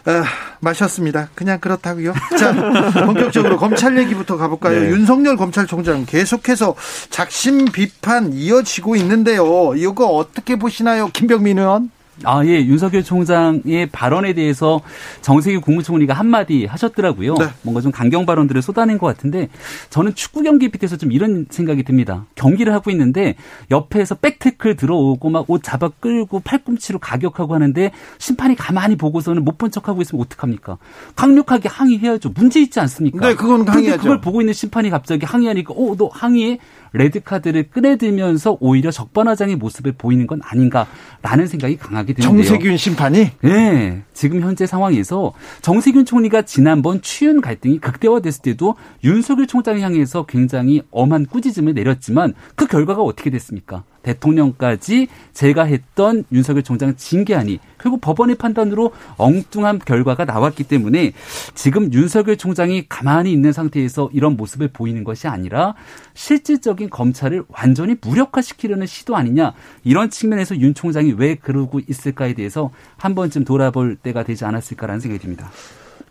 [0.06, 0.24] 아,
[0.60, 1.28] 마셨습니다.
[1.34, 2.14] 그냥 그렇다고요.
[2.38, 2.52] 자,
[3.04, 4.80] 본격적으로 검찰 얘기부터 가볼까요?
[4.80, 4.88] 네.
[4.88, 6.74] 윤석열 검찰총장 계속해서
[7.10, 9.74] 작심 비판 이어지고 있는데요.
[9.76, 11.90] 이거 어떻게 보시나요, 김병민 의원?
[12.24, 12.64] 아, 예.
[12.64, 14.80] 윤석열 총장의 발언에 대해서
[15.22, 17.34] 정세균 국무총리가 한마디 하셨더라고요.
[17.34, 17.46] 네.
[17.62, 19.48] 뭔가 좀 강경 발언들을 쏟아낸 것 같은데
[19.90, 22.26] 저는 축구 경기 빛에서 좀 이런 생각이 듭니다.
[22.34, 23.36] 경기를 하고 있는데
[23.70, 29.70] 옆에서 백태클 들어오고 막 옷 잡아 끌고 팔꿈치로 가격하고 하는데 심판이 가만히 보고서는 못 본
[29.70, 30.78] 척하고 있으면 어떡합니까?
[31.16, 32.30] 강력하게 항의해야죠.
[32.34, 33.26] 문제 있지 않습니까?
[33.28, 34.02] 네, 그건 항의하죠.
[34.02, 36.58] 그걸 보고 있는 심판이 갑자기 항의하니까 어, 너 항의해?
[36.92, 42.44] 레드카드를 꺼내들면서 오히려 적반하장의 모습을 보이는 건 아닌가라는 생각이 강하게 드는데요.
[42.44, 43.30] 정세균 심판이?
[43.42, 44.02] 네.
[44.12, 45.32] 지금 현재 상황에서
[45.62, 52.66] 정세균 총리가 지난번 추윤 갈등이 극대화됐을 때도 윤석열 총장을 향해서 굉장히 엄한 꾸짖음을 내렸지만 그
[52.66, 53.84] 결과가 어떻게 됐습니까?
[54.02, 61.12] 대통령까지 제가 했던 윤석열 총장 징계안이 결국 법원의 판단으로 엉뚱한 결과가 나왔기 때문에
[61.54, 65.74] 지금 윤석열 총장이 가만히 있는 상태에서 이런 모습을 보이는 것이 아니라
[66.14, 69.52] 실질적인 검찰을 완전히 무력화시키려는 시도 아니냐
[69.84, 75.22] 이런 측면에서 윤 총장이 왜 그러고 있을까에 대해서 한 번쯤 돌아볼 때가 되지 않았을까라는 생각이
[75.22, 75.50] 듭니다.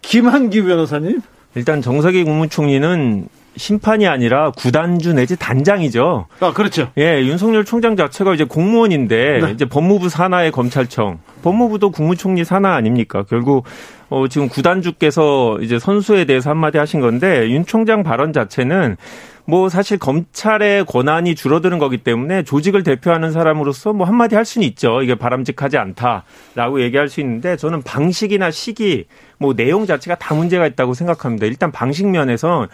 [0.02, 1.22] 김한기 변호사님?
[1.56, 3.28] 일단 정석희 국무총리는
[3.60, 6.26] 심판이 아니라 구단주 내지 단장이죠.
[6.40, 6.90] 아, 그렇죠.
[6.98, 9.52] 예, 윤석열 총장 자체가 이제 공무원인데 네.
[9.52, 13.24] 이제 법무부 산하의 검찰청, 법무부도 국무총리 산하 아닙니까?
[13.30, 13.66] 결국
[14.10, 18.96] 어 지금 구단주께서 이제 선수에 대해서 한마디 하신 건데 윤 총장 발언 자체는
[19.50, 25.02] 뭐 사실 검찰의 권한이 줄어드는 거기 때문에 조직을 대표하는 사람으로서 뭐 한마디 할 수는 있죠.
[25.02, 29.06] 이게 바람직하지 않다라고 얘기할 수 있는데 저는 방식이나 시기
[29.40, 31.48] 뭐 내용 자체가 다 문제가 있다고 생각합니다.
[31.48, 32.68] 일단 방식 면에서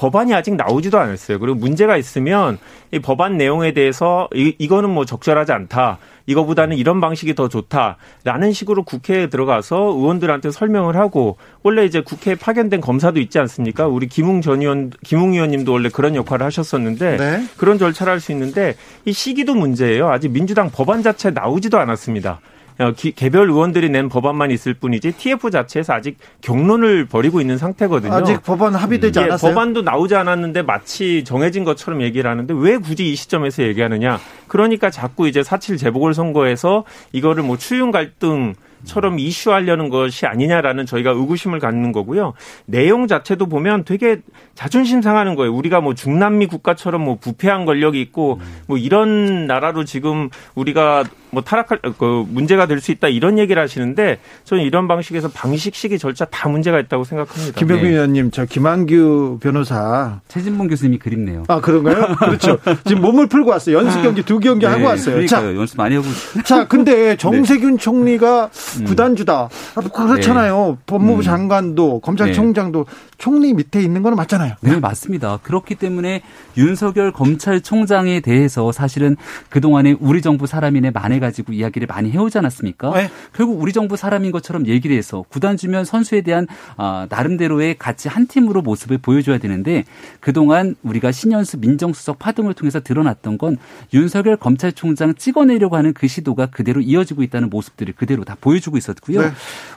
[0.00, 1.38] 법안이 아직 나오지도 않았어요.
[1.38, 2.56] 그리고 문제가 있으면
[2.90, 5.98] 이 법안 내용에 대해서 이, 이거는 뭐 적절하지 않다.
[6.24, 12.80] 이거보다는 이런 방식이 더 좋다라는 식으로 국회에 들어가서 의원들한테 설명을 하고 원래 이제 국회에 파견된
[12.80, 13.88] 검사도 있지 않습니까?
[13.88, 17.44] 우리 김웅 전 의원, 김웅 의원님도 원래 그런 역할을 하셨었는데 네.
[17.58, 20.08] 그런 절차를 할 수 있는데 이 시기도 문제예요.
[20.08, 22.40] 아직 민주당 법안 자체 나오지도 않았습니다.
[22.80, 28.12] 어, 개별 의원들이 낸 법안만 있을 뿐이지 TF 자체에서 아직 경론을 벌이고 있는 상태거든요.
[28.12, 29.24] 아직 법안 합의되지 음.
[29.24, 29.54] 않았어요.
[29.54, 34.18] 법안도 나오지 않았는데 마치 정해진 것처럼 얘기를 하는데 왜 굳이 이 시점에서 얘기하느냐.
[34.48, 38.54] 그러니까 자꾸 이제 사칠 재보궐 선거에서 이거를 뭐 추윤 갈등
[38.84, 42.32] 처럼 이슈하려는 것이 아니냐라는 저희가 의구심을 갖는 거고요.
[42.64, 44.20] 내용 자체도 보면 되게
[44.54, 45.54] 자존심 상하는 거예요.
[45.54, 51.78] 우리가 뭐 중남미 국가처럼 뭐 부패한 권력이 있고 뭐 이런 나라로 지금 우리가 뭐 타락할
[51.96, 56.48] 그 문제가 될 수 있다 이런 얘기를 하시는데 저는 이런 방식에서 방식 시기 절차 다
[56.48, 57.58] 문제가 있다고 생각합니다.
[57.58, 57.92] 김병민 네.
[57.92, 61.44] 의원님, 저 김한규 변호사 최진봉 교수님이 그립네요.
[61.48, 62.16] 아 그런가요?
[62.18, 62.58] 그렇죠.
[62.86, 63.76] 지금 몸을 풀고 왔어요.
[63.76, 65.26] 연습 경기 두 경기 네, 하고 왔어요.
[65.26, 66.06] 자, 연습 많이 하고.
[66.44, 67.76] 자, 근데 정세균 네.
[67.76, 68.50] 총리가
[68.80, 68.84] 음.
[68.84, 69.34] 구단주다.
[69.74, 70.76] 아, 뭐 그렇잖아요.
[70.78, 70.82] 네.
[70.86, 71.22] 법무부 음.
[71.22, 72.94] 장관도 검찰총장도 네.
[73.18, 74.54] 총리 밑에 있는 건 맞잖아요.
[74.62, 75.38] 네, 맞습니다.
[75.42, 76.22] 그렇기 때문에
[76.56, 79.16] 윤석열 검찰총장에 대해서 사실은
[79.50, 82.92] 그 동안에 우리 정부 사람인의 만에 가지고 이야기를 많이 해오지 않았습니까?
[82.94, 83.10] 네.
[83.32, 86.46] 결국 우리 정부 사람인 것처럼 얘기를 해서 구단 주면 선수에 대한
[86.76, 89.84] 아, 나름대로의 같이 한 팀으로 모습을 보여줘야 되는데
[90.20, 93.56] 그동안 우리가 신현수 민정수석 파동을 통해서 드러났던 건
[93.92, 99.20] 윤석열 검찰총장 찍어내려고 하는 그 시도가 그대로 이어지고 있다는 모습들을 그대로 다 보여주고 있었고요.
[99.22, 99.30] 네.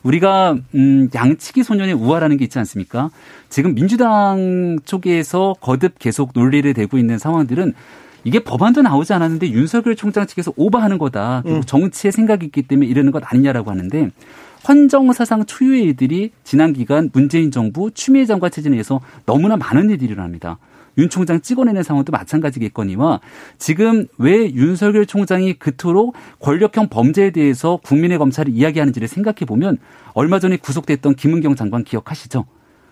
[0.04, 3.10] 우리가 음, 양치기 소년의 우화라는 게 있지 않습니까?
[3.50, 7.74] 지금 민주당 쪽에서 거듭 계속 논리를 대고 있는 상황들은
[8.24, 11.42] 이게 법안도 나오지 않았는데 윤석열 총장 측에서 오버하는 거다.
[11.44, 11.64] 그리고 음.
[11.64, 14.10] 정치의 생각이 있기 때문에 이러는 것 아니냐라고 하는데
[14.68, 20.58] 헌정사상 초유의 일들이 지난 기간 문재인 정부 추미애 장관 체제 내에서 너무나 많은 일들이 일어납니다.
[20.98, 23.20] 윤 총장 찍어내는 상황도 마찬가지겠거니와
[23.58, 29.80] 지금 왜 윤석열 총장이 그토록 권력형 범죄에 대해서 국민의 검찰을 이야기하는지를 생각해 보면
[30.14, 32.46] 얼마 전에 구속됐던 김은경 장관 기억하시죠?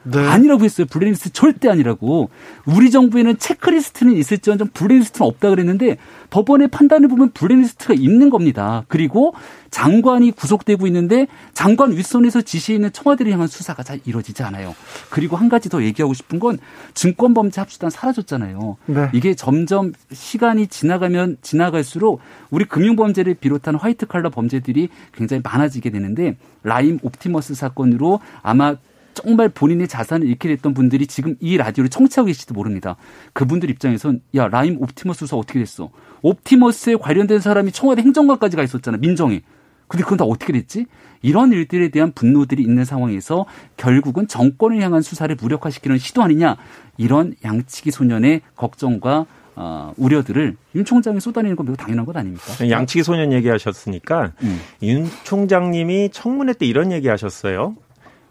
[0.04, 0.20] 네.
[0.28, 0.88] 아니라고 했어요.
[0.90, 2.30] 블랙리스트 절대 아니라고.
[2.66, 5.98] 우리 정부에는 체크리스트는 있을지언정 블랙리스트는 없다 그랬는데
[6.30, 8.84] 법원의 판단을 보면 블랙리스트가 있는 겁니다.
[8.88, 9.34] 그리고
[9.70, 14.76] 장관이 구속되고 있는데 장관 윗선에서 지시해 있는 청와대를 향한 수사가 잘 이루어지지 않아요.
[15.10, 16.58] 그리고 한 가지 더 얘기하고 싶은 건
[16.94, 18.78] 증권범죄 합수단 사라졌잖아요.
[18.88, 19.10] 네.
[19.14, 27.00] 이게 점점 시간이 지나가면 지나갈수록 우리 금융범죄를 비롯한 화이트 칼라 범죄들이 굉장히 많아지게 되는데 라임
[27.02, 28.76] 옵티머스 사건으로 아마
[29.14, 32.96] 정말 본인의 자산을 잃게 됐던 분들이 지금 이 라디오를 청취하고 계실지도 모릅니다.
[33.34, 35.90] 그분들 입장에선 야 라임 옵티머스 수사 어떻게 됐어?
[36.22, 39.42] 옵티머스에 관련된 사람이 청와대 행정관까지 가 있었잖아 민정에.
[39.88, 40.86] 근데 그건 다 어떻게 됐지?
[41.22, 43.46] 이런 일들에 대한 분노들이 있는 상황에서
[43.76, 46.56] 결국은 정권을 향한 수사를 무력화시키는 시도 아니냐
[46.98, 52.70] 이런 양치기 소년의 걱정과 어, 우려들을 윤 총장이 쏟아내는 건 매우 당연한 것 아닙니까?
[52.70, 54.62] 양치기 소년 얘기하셨으니까 음.
[54.82, 57.76] 윤 총장님이 청문회 때 이런 얘기하셨어요.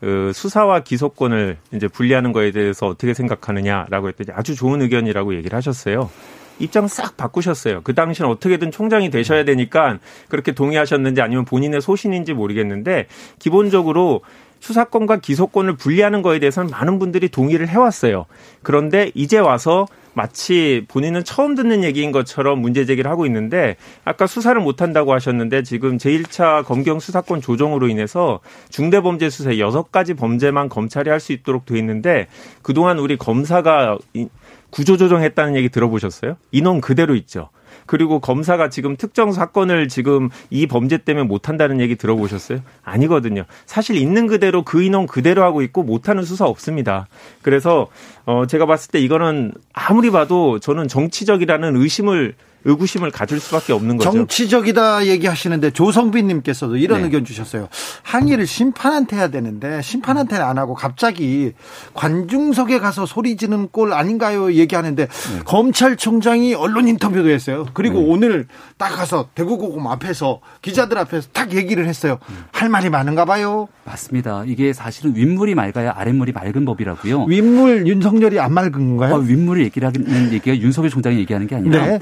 [0.00, 6.10] 그 수사와 기소권을 이제 분리하는 거에 대해서 어떻게 생각하느냐라고 했더니 아주 좋은 의견이라고 얘기를 하셨어요.
[6.58, 7.80] 입장 싹 바꾸셨어요.
[7.82, 9.98] 그 당시는 어떻게든 총장이 되셔야 되니까
[10.28, 13.06] 그렇게 동의하셨는지 아니면 본인의 소신인지 모르겠는데
[13.38, 14.22] 기본적으로
[14.60, 18.26] 수사권과 기소권을 분리하는 거에 대해서는 많은 분들이 동의를 해왔어요.
[18.62, 24.60] 그런데 이제 와서 마치 본인은 처음 듣는 얘기인 것처럼 문제 제기를 하고 있는데 아까 수사를
[24.60, 28.40] 못 한다고 하셨는데 지금 제1차 검경 수사권 조정으로 인해서
[28.70, 32.26] 중대범죄 수사 여섯 가지 범죄만 검찰이 할 수 있도록 돼 있는데
[32.62, 33.98] 그동안 우리 검사가
[34.70, 36.36] 구조 조정했다는 얘기 들어보셨어요?
[36.50, 37.50] 인원 그대로 있죠.
[37.90, 42.60] 그리고 검사가 지금 특정 사건을 지금 이 범죄 때문에 못한다는 얘기 들어보셨어요?
[42.84, 43.42] 아니거든요.
[43.66, 47.08] 사실 있는 그대로 그 인원 그대로 하고 있고 못하는 수사 없습니다.
[47.42, 47.88] 그래서
[48.26, 52.34] 어 제가 봤을 때 이거는 아무리 봐도 저는 정치적이라는 의심을
[52.64, 54.10] 의구심을 가질 수밖에 없는 거죠.
[54.10, 57.04] 정치적이다 얘기하시는데 조성빈님께서도 이런 네.
[57.06, 57.68] 의견 주셨어요.
[58.02, 61.52] 항의를 심판한테 해야 되는데 심판한테는 안 하고 갑자기
[61.94, 64.52] 관중석에 가서 소리 지는 꼴 아닌가요?
[64.52, 65.40] 얘기하는데 네.
[65.44, 67.66] 검찰총장이 언론 인터뷰도 했어요.
[67.72, 68.06] 그리고 네.
[68.08, 68.46] 오늘
[68.76, 72.18] 딱 가서 대구고검 앞에서 기자들 앞에서 딱 얘기를 했어요.
[72.52, 73.68] 할 말이 많은가 봐요.
[73.84, 74.44] 맞습니다.
[74.46, 77.24] 이게 사실은 윗물이 맑아야 아랫물이 맑은 법이라고요.
[77.24, 79.14] 윗물 윤석열이 안 맑은 건가요?
[79.14, 82.00] 어, 윗물을 얘기하는 얘기가 윤석열 총장이 얘기하는 게 아니라 네.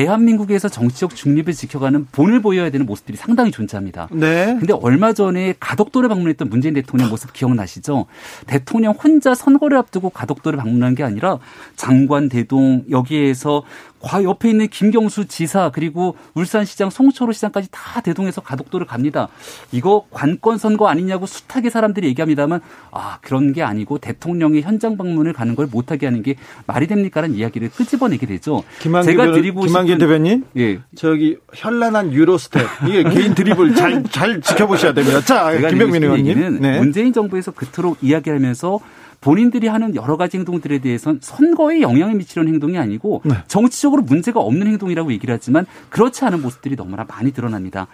[0.00, 4.08] 대한민국에서 정치적 중립을 지켜가는 본을 보여야 되는 모습들이 상당히 존재합니다.
[4.12, 4.56] 네.
[4.58, 8.06] 근데 얼마 전에 가덕도를 방문했던 문재인 대통령 모습 기억나시죠?
[8.46, 11.38] 대통령 혼자 선거를 앞두고 가덕도를 방문한 게 아니라
[11.76, 13.62] 장관 대동 여기에서
[14.02, 19.28] 과 옆에 있는 김경수 지사 그리고 울산시장 송초로 시장까지 다 대동해서 가덕도를 갑니다.
[19.72, 22.60] 이거 관건 선거 아니냐고 숱하게 사람들이 얘기합니다만
[22.92, 26.36] 아 그런 게 아니고 대통령이 현장 방문을 가는 걸 못하게 하는 게
[26.66, 28.64] 말이 됩니까라는 이야기를 끄집어내게 되죠.
[28.80, 34.94] 김한길 제가 드리고 김한길 대변인, 예 저기 현란한 유로스텝 이게 개인 드립을 잘 잘 지켜보셔야
[34.94, 35.20] 됩니다.
[35.20, 36.78] 자 김병민 의원님, 네.
[36.78, 38.80] 문재인 정부에서 그토록 이야기하면서
[39.20, 43.34] 본인들이 하는 여러 가지 행동들에 대해서는 선거에 영향을 미치는 행동이 아니고 네.
[43.48, 47.86] 정치적으로 문제가 없는 행동이라고 얘기를 하지만 그렇지 않은 모습들이 너무나 많이 드러납니다.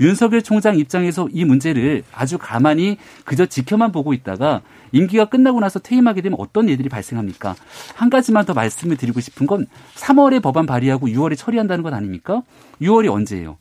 [0.00, 4.60] 윤석열 총장 입장에서 이 문제를 아주 가만히 그저 지켜만 보고 있다가
[4.92, 7.54] 임기가 끝나고 나서 퇴임하게 되면 어떤 일들이 발생합니까?
[7.94, 9.66] 한 가지만 더 말씀을 드리고 싶은 건
[9.96, 12.42] 3월에 법안 발의하고 6월에 처리한다는 것 아닙니까?
[12.82, 13.56] 6월이 언제예요?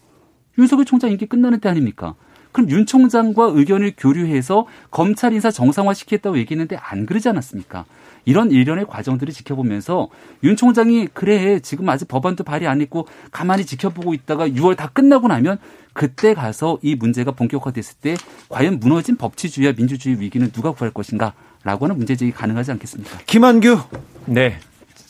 [0.57, 2.15] 윤석열 총장 임기 끝나는 때 아닙니까?
[2.53, 7.85] 그럼 윤 총장과 의견을 교류해서 검찰 인사 정상화 시키겠다고 얘기했는데 안 그러지 않았습니까?
[8.25, 10.07] 이런 일련의 과정들을 지켜보면서
[10.43, 15.27] 윤 총장이 그래 지금 아직 법안도 발의 안 했고 가만히 지켜보고 있다가 6월 다 끝나고
[15.27, 15.57] 나면
[15.91, 18.15] 그때 가서 이 문제가 본격화됐을 때
[18.49, 21.33] 과연 무너진 법치주의와 민주주의 위기는 누가 구할 것인가?
[21.63, 23.19] 라고 하는 문제제기 가능하지 않겠습니까?
[23.25, 23.79] 김한규.
[24.25, 24.57] 네.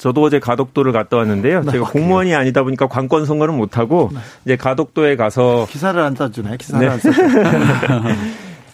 [0.03, 1.61] 저도 어제 가덕도를 갔다 왔는데요.
[1.61, 4.19] 네, 제가 공무원이 아니다 보니까 관건 선거는 못 하고 네.
[4.43, 6.57] 이제 가덕도에 가서 기사를 안 짜주네.
[6.57, 6.91] 기사를 네.
[6.91, 7.43] 안 짜주네.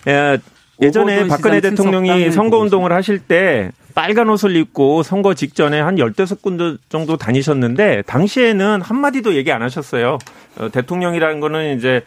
[0.10, 0.40] 예,
[0.82, 6.78] 예전에 박근혜 대통령이 선거 운동을 하실 때 빨간 옷을 입고 선거 직전에 한 열대섯 군데
[6.90, 10.18] 정도 다니셨는데 당시에는 한마디도 얘기 안 하셨어요.
[10.58, 12.02] 어, 대통령이라는 거는 이제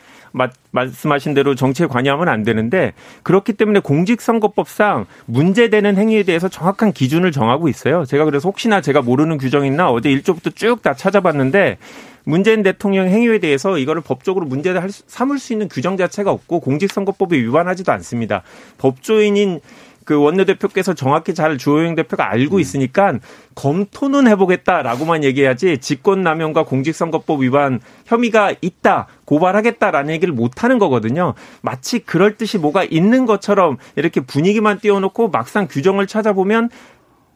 [0.70, 7.68] 말씀하신 대로 정치에 관여하면 안 되는데 그렇기 때문에 공직선거법상 문제되는 행위에 대해서 정확한 기준을 정하고
[7.68, 8.04] 있어요.
[8.04, 11.78] 제가 그래서 혹시나 제가 모르는 규정 있나 어제 1조부터 쭉 다 찾아봤는데
[12.24, 17.90] 문재인 대통령 행위에 대해서 이거를 법적으로 문제를 삼을 수 있는 규정 자체가 없고 공직선거법에 위반하지도
[17.92, 18.42] 않습니다.
[18.78, 19.60] 법조인인
[20.04, 22.60] 그 원내대표께서 정확히 잘 주호영 대표가 알고 음.
[22.60, 23.18] 있으니까
[23.54, 31.34] 검토는 해보겠다라고만 얘기해야지 직권남용과 공직선거법 위반 혐의가 있다 고발하겠다라는 얘기를 못 하는 거거든요.
[31.60, 36.70] 마치 그럴 듯이 뭐가 있는 것처럼 이렇게 분위기만 띄워놓고 막상 규정을 찾아보면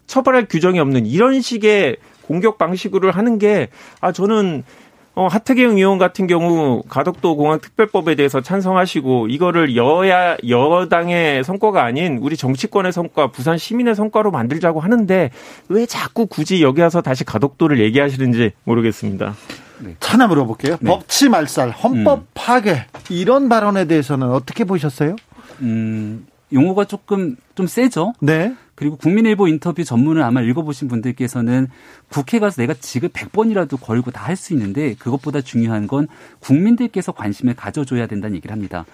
[0.07, 3.69] 처벌할 규정이 없는 이런 식의 공격 방식으로 하는 게
[4.01, 4.64] 아 저는
[5.17, 12.19] 어, 하태경 의원 같은 경우 가덕도 공항 특별법에 대해서 찬성하시고 이거를 여야 여당의 성과가 아닌
[12.21, 15.31] 우리 정치권의 성과, 부산 시민의 성과로 만들자고 하는데
[15.71, 19.35] 왜 자꾸 굳이 여기 와서 다시 가덕도를 얘기하시는지 모르겠습니다.
[19.79, 19.97] 네.
[20.03, 20.77] 하나 물어볼게요.
[20.81, 20.91] 네.
[20.91, 22.27] 법치 말살, 헌법 음.
[22.35, 25.17] 파괴 이런 발언에 대해서는 어떻게 보셨어요?
[25.62, 28.12] 음, 용어가 조금 좀 세죠.
[28.21, 28.55] 네.
[28.77, 31.66] 그리고 국민일보 인터뷰 전문을 아마 읽어보신 분들께서는
[32.09, 36.07] 국회 가서 내가 지금 100번이라도 걸고 다 할 수 있는데 그것보다 중요한 건
[36.41, 38.85] 국민들께서 관심을 가져줘야 된다는 얘기를 합니다.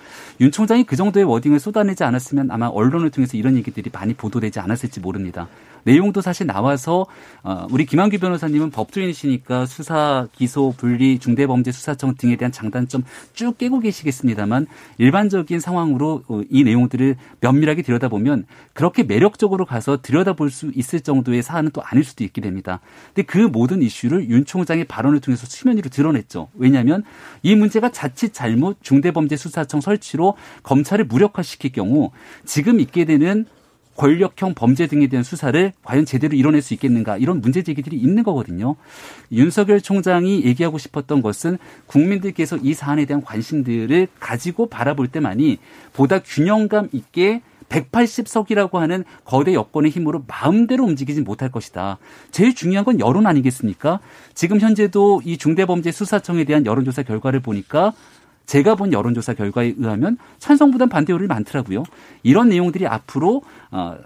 [0.40, 5.00] 윤 총장이 그 정도의 워딩을 쏟아내지 않았으면 아마 언론을 통해서 이런 얘기들이 많이 보도되지 않았을지
[5.00, 5.48] 모릅니다.
[5.84, 7.06] 내용도 사실 나와서
[7.42, 13.80] 어, 우리 김한규 변호사님은 법조인이시니까 수사, 기소, 분리, 중대범죄 수사청 등에 대한 장단점 쭉 깨고
[13.80, 14.66] 계시겠습니다만
[14.98, 21.70] 일반적인 상황으로 어, 이 내용들을 면밀하게 들여다보면 그렇게 매력적으로 가서 들여다볼 수 있을 정도의 사안은
[21.72, 22.80] 또 아닐 수도 있게 됩니다.
[23.08, 26.48] 근데 그 모든 이슈를 윤 총장의 발언을 통해서 수면 위로 드러냈죠.
[26.54, 27.02] 왜냐하면
[27.42, 32.10] 이 문제가 자칫 잘못 중대범죄 수사청 설치로 검찰을 무력화시킬 경우
[32.44, 33.46] 지금 있게 되는
[33.96, 38.76] 권력형 범죄 등에 대한 수사를 과연 제대로 이뤄낼 수 있겠는가 이런 문제 제기들이 있는 거거든요.
[39.30, 45.58] 윤석열 총장이 얘기하고 싶었던 것은 국민들께서 이 사안에 대한 관심들을 가지고 바라볼 때만이
[45.92, 51.98] 보다 균형감 있게 180석이라고 하는 거대 여권의 힘으로 마음대로 움직이지 못할 것이다.
[52.30, 54.00] 제일 중요한 건 여론 아니겠습니까?
[54.34, 57.94] 지금 현재도 이 중대범죄 수사청에 대한 여론조사 결과를 보니까
[58.46, 61.84] 제가 본 여론조사 결과에 의하면 찬성보단 반대율이 많더라고요.
[62.22, 63.96] 이런 내용들이 앞으로 어,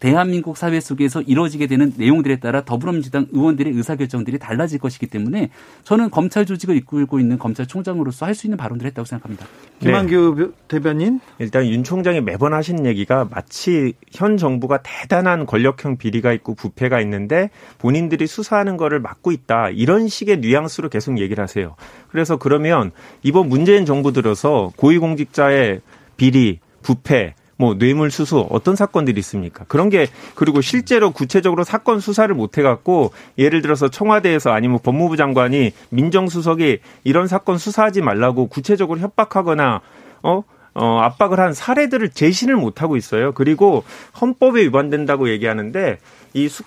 [0.00, 5.50] 대한민국 사회 속에서 이루어지게 되는 내용들에 따라 더불어민주당 의원들의 의사결정들이 달라질 것이기 때문에
[5.84, 9.46] 저는 검찰 조직을 이끌고 있는 검찰총장으로서 할 수 있는 발언들을 했다고 생각합니다.
[9.80, 10.46] 김한규 네.
[10.68, 17.00] 대변인 일단 윤 총장이 매번 하신 얘기가 마치 현 정부가 대단한 권력형 비리가 있고 부패가
[17.02, 21.76] 있는데 본인들이 수사하는 거를 막고 있다 이런 식의 뉘앙스로 계속 얘기를 하세요.
[22.08, 22.92] 그래서 그러면
[23.22, 25.82] 이번 문재인 정부 들어서 고위공직자의
[26.16, 29.66] 비리, 부패 뭐 뇌물 수수 어떤 사건들이 있습니까?
[29.68, 35.72] 그런 게 그리고 실제로 구체적으로 사건 수사를 못 해갖고 예를 들어서 청와대에서 아니면 법무부 장관이
[35.90, 39.82] 민정수석이 이런 사건 수사하지 말라고 구체적으로 협박하거나
[40.22, 40.42] 어
[40.72, 43.32] 어, 압박을 한 사례들을 제시를 못하고 있어요.
[43.32, 43.84] 그리고
[44.18, 45.98] 헌법에 위반된다고 얘기하는데
[46.32, 46.62] 이 수,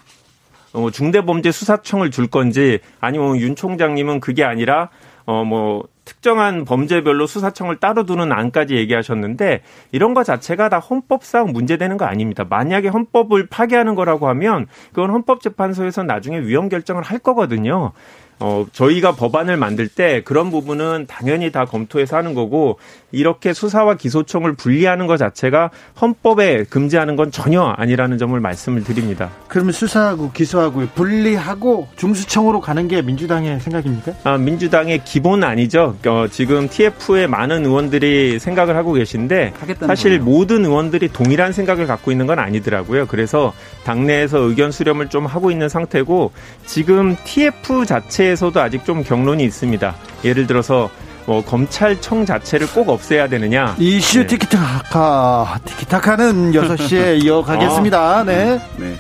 [0.74, 4.90] 어, 중대범죄수사청을 줄 건지 아니면 윤 총장님은 그게 아니라
[5.26, 11.98] 어, 뭐, 특정한 범죄별로 수사청을 따로 두는 안까지 얘기하셨는데 이런 것 자체가 다 헌법상 문제되는
[11.98, 12.46] 거 아닙니다.
[12.50, 17.94] 만약에 헌법을 파괴하는 거라고 하면 그건 헌법재판소에서 나중에 위헌 결정을 할 거거든요.
[18.46, 22.78] 어, 저희가 법안을 만들 때 그런 부분은 당연히 다 검토해서 하는 거고
[23.14, 25.70] 이렇게 수사와 기소청을 분리하는 것 자체가
[26.02, 29.30] 헌법에 금지하는 건 전혀 아니라는 점을 말씀을 드립니다.
[29.48, 34.12] 그러면 수사하고 기소하고 분리하고 중수청으로 가는 게 민주당의 생각입니까?
[34.26, 35.96] 아, 민주당의 기본 아니죠.
[36.06, 39.54] 어, 지금 TF의 많은 의원들이 생각을 하고 계신데
[39.88, 40.24] 사실 거예요.
[40.26, 43.06] 모든 의원들이 동일한 생각을 갖고 있는 건 아니더라고요.
[43.08, 43.54] 그래서
[43.86, 46.34] 당내에서 의견 수렴을 좀 하고 있는 상태고
[46.66, 49.96] 지금 TF 자체 에서도 아직 좀 경론이 있습니다.
[50.26, 50.90] 예를 들어서
[51.26, 53.76] 뭐 검찰청 자체를 꼭 없애야 되느냐.
[53.80, 54.28] 이슈 네.
[54.28, 58.24] 티키타카 티키타카는 6시에 이어가겠습니다.
[58.26, 58.60] 네.
[58.78, 58.96] 네.